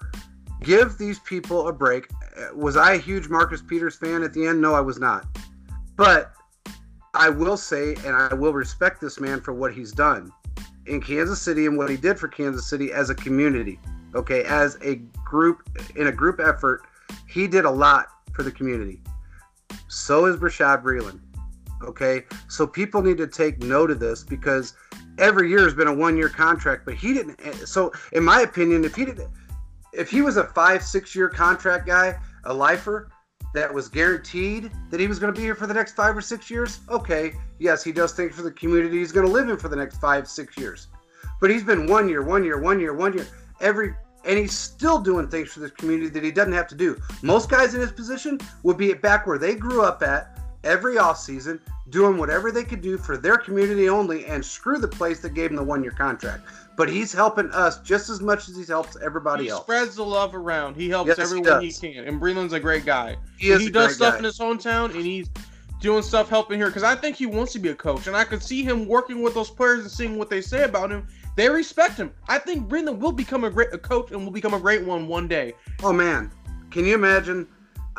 [0.62, 2.08] give these people a break.
[2.36, 4.60] Uh, Was I a huge Marcus Peters fan at the end?
[4.60, 5.26] No, I was not.
[5.96, 6.32] But
[7.14, 10.30] I will say, and I will respect this man for what he's done
[10.84, 13.80] in Kansas City and what he did for Kansas City as a community.
[14.14, 16.82] Okay, as a group in a group effort,
[17.26, 19.00] he did a lot for the community.
[19.88, 21.20] So is Bashaud Breeland.
[21.82, 24.74] Okay, so people need to take note of this because
[25.18, 27.38] every year has been a one-year contract, but he didn't.
[27.44, 29.30] Eh, so, in my opinion, if he didn't,
[29.92, 33.10] if he was a five, six-year contract guy, a lifer
[33.54, 36.20] that was guaranteed that he was going to be here for the next five or
[36.20, 39.56] six years, okay, yes, he does things for the community he's going to live in
[39.56, 40.88] for the next five, six years.
[41.40, 43.26] But he's been one year, one year, one year, one year,
[43.60, 43.94] every,
[44.26, 46.96] and he's still doing things for this community that he doesn't have to do.
[47.22, 51.60] Most guys in his position would be back where they grew up at every offseason,
[51.90, 55.50] doing whatever they could do for their community only, and screw the place that gave
[55.50, 56.42] him the one year contract.
[56.76, 59.46] But he's helping us just as much as he helps everybody else.
[59.46, 59.62] He else.
[59.62, 60.74] spreads the love around.
[60.74, 61.78] He helps Yes, everyone he, does.
[61.78, 62.04] can.
[62.04, 63.16] And Breeland's a great guy.
[63.38, 64.18] He he does stuff guy.
[64.18, 65.30] in his hometown and he's
[65.80, 68.24] doing stuff helping here because I think he wants to be a coach and I
[68.24, 71.06] could see him working with those players and seeing what they say about him.
[71.36, 72.12] They respect him.
[72.28, 75.06] I think Brendan will become a great a coach and will become a great one
[75.06, 75.54] one day.
[75.82, 76.32] Oh man,
[76.70, 77.46] can you imagine?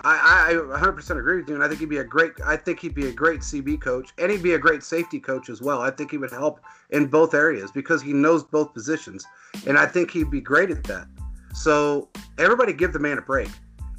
[0.04, 2.34] I, I 100% agree with you, and I think he'd be a great.
[2.46, 5.50] I think he'd be a great CB coach, and he'd be a great safety coach
[5.50, 5.82] as well.
[5.82, 6.60] I think he would help
[6.92, 9.26] in both areas because he knows both positions,
[9.66, 11.08] and I think he'd be great at that.
[11.54, 13.50] So everybody, give the man a break.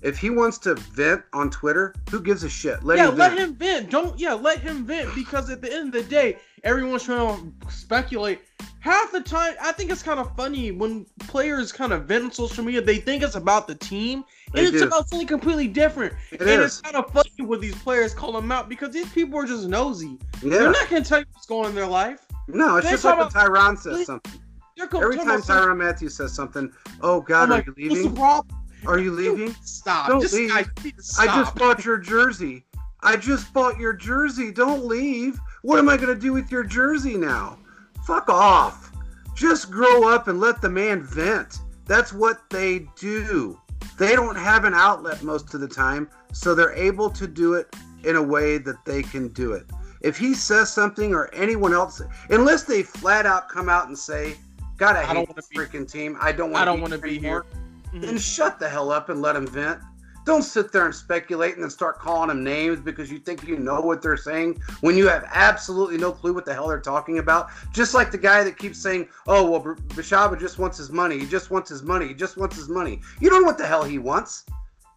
[0.02, 2.84] If he wants to vent on Twitter, who gives a shit?
[2.84, 3.40] Let yeah, him let vent.
[3.40, 3.90] him vent.
[3.90, 7.70] Don't yeah, let him vent because at the end of the day, everyone's trying to
[7.72, 8.40] speculate.
[8.80, 12.30] half the time I think it's kind of funny when players kind of vent on
[12.30, 12.80] social media.
[12.80, 14.24] They think it's about the team,
[14.54, 14.86] and They it's do.
[14.86, 16.14] about something completely different.
[16.30, 16.64] It and is.
[16.66, 19.66] it's kind of funny when these players call them out because these people are just
[19.66, 20.16] nosy.
[20.44, 20.50] Yeah.
[20.58, 22.20] They're not gonna tell you what's going on in their life.
[22.46, 24.40] No, it's They just like when Tyrann says something.
[24.80, 26.72] Every time Tyrann Matthews says something,
[27.02, 28.14] oh God, I'm are like, you what's the leaving?
[28.16, 28.56] problem?
[28.86, 29.54] Are you leaving?
[29.62, 30.08] Stop.
[30.08, 30.50] Don't Just, leave.
[30.52, 32.64] I, you need to I just bought your jersey.
[33.02, 34.50] I just bought your jersey.
[34.52, 35.38] Don't leave.
[35.62, 37.58] What am I going to do with your jersey now?
[38.04, 38.92] Fuck off.
[39.34, 41.58] Just grow up and let the man vent.
[41.86, 43.60] That's what they do.
[43.98, 47.74] They don't have an outlet most of the time, so they're able to do it
[48.04, 49.66] in a way that they can do it.
[50.02, 52.00] If he says something or anyone else,
[52.30, 54.36] unless they flat out come out and say,
[54.76, 56.16] God, I, I hate don't this be- freaking team.
[56.20, 57.44] I don't want I don't want to be here.
[57.92, 58.02] Mhm.
[58.02, 59.80] then shut the hell up and let them vent.
[60.24, 63.56] Don't sit there and speculate and then start calling them names because you think you
[63.56, 67.18] know what they're saying when you have absolutely no clue what the hell they're talking
[67.18, 67.48] about.
[67.72, 71.18] Just like the guy that keeps saying, "Oh, well, B- Bashaba just wants his money.
[71.18, 72.08] He just wants his money.
[72.08, 74.44] He just wants his money." You don't know what the hell he wants.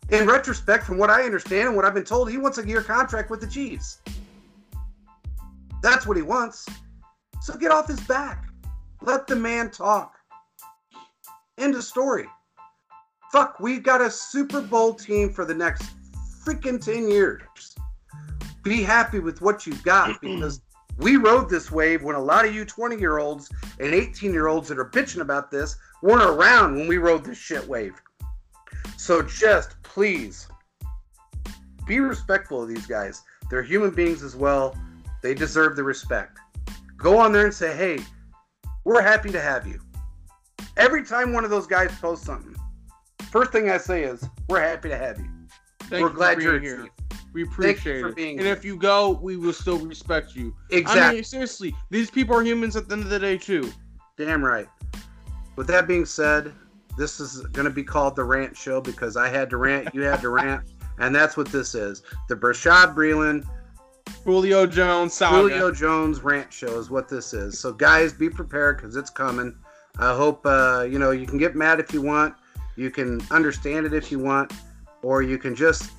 [0.09, 2.81] In retrospect, from what I understand and what I've been told, he wants a year
[2.81, 3.99] contract with the Chiefs.
[5.81, 6.67] That's what he wants.
[7.39, 8.49] So get off his back.
[9.01, 10.15] Let the man talk.
[11.57, 12.27] End of story.
[13.31, 15.83] Fuck, we've got a Super Bowl team for the next
[16.43, 17.41] freaking 10 years.
[18.61, 20.61] Be happy with what you've got because
[20.97, 24.47] we rode this wave when a lot of you 20 year olds and 18 year
[24.47, 27.93] olds that are bitching about this weren't around when we rode this shit wave.
[28.97, 30.47] So just please
[31.87, 33.23] be respectful of these guys.
[33.49, 34.77] They're human beings as well.
[35.21, 36.37] They deserve the respect.
[36.97, 37.99] Go on there and say, hey,
[38.83, 39.79] we're happy to have you.
[40.75, 42.55] Every time one of those guys posts something,
[43.31, 45.29] first thing I say is, we're happy to have you.
[45.83, 46.89] Thank we're you glad for you're being here.
[47.33, 48.17] We appreciate it.
[48.17, 48.53] and here.
[48.53, 50.53] if you go, we will still respect you.
[50.71, 51.15] I Exactly.
[51.15, 53.71] mean, seriously, these people are humans at the end of the day too.
[54.17, 54.67] Damn right.
[55.55, 56.51] With that being said,
[56.97, 60.01] this is going to be called the rant show because I had to rant, you
[60.01, 60.69] had to rant,
[60.99, 62.03] and that's what this is.
[62.27, 63.45] The Bashaud Breeland,
[64.25, 65.37] Julio Jones, saga.
[65.37, 67.57] Julio Jones rant show is what this is.
[67.59, 69.55] So guys, be prepared because it's coming.
[69.99, 72.35] I hope uh, you know you can get mad if you want,
[72.75, 74.53] you can understand it if you want,
[75.01, 75.91] or you can just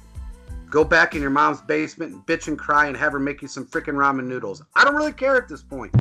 [0.70, 3.48] go back in your mom's basement and bitch and cry and have her make you
[3.48, 4.62] some freaking ramen noodles.
[4.74, 5.94] I don't really care at this point.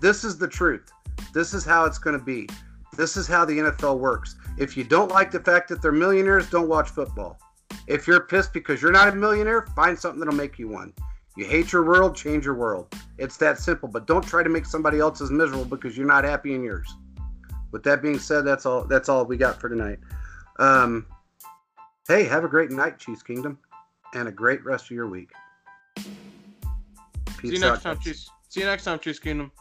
[0.00, 0.90] This is the truth.
[1.32, 2.48] This is how it's going to be.
[2.96, 4.36] This is how the NFL works.
[4.58, 7.38] If you don't like the fact that they're millionaires, don't watch football.
[7.86, 10.92] If you're pissed because you're not a millionaire, find something that'll make you one.
[11.36, 12.92] You hate your world, change your world.
[13.18, 16.54] It's that simple, but don't try to make somebody else's miserable because you're not happy
[16.54, 16.92] in yours.
[17.76, 19.98] With that being said, that's all that's all we got for tonight.
[20.58, 21.04] Um,
[22.08, 23.58] hey, have a great night, Chiefs Kingdom,
[24.14, 25.28] and a great rest of your week.
[25.94, 26.06] Peace
[27.42, 28.04] See you next out, time, guys.
[28.04, 28.30] Chiefs.
[28.48, 29.52] See you next time, Chiefs Kingdom.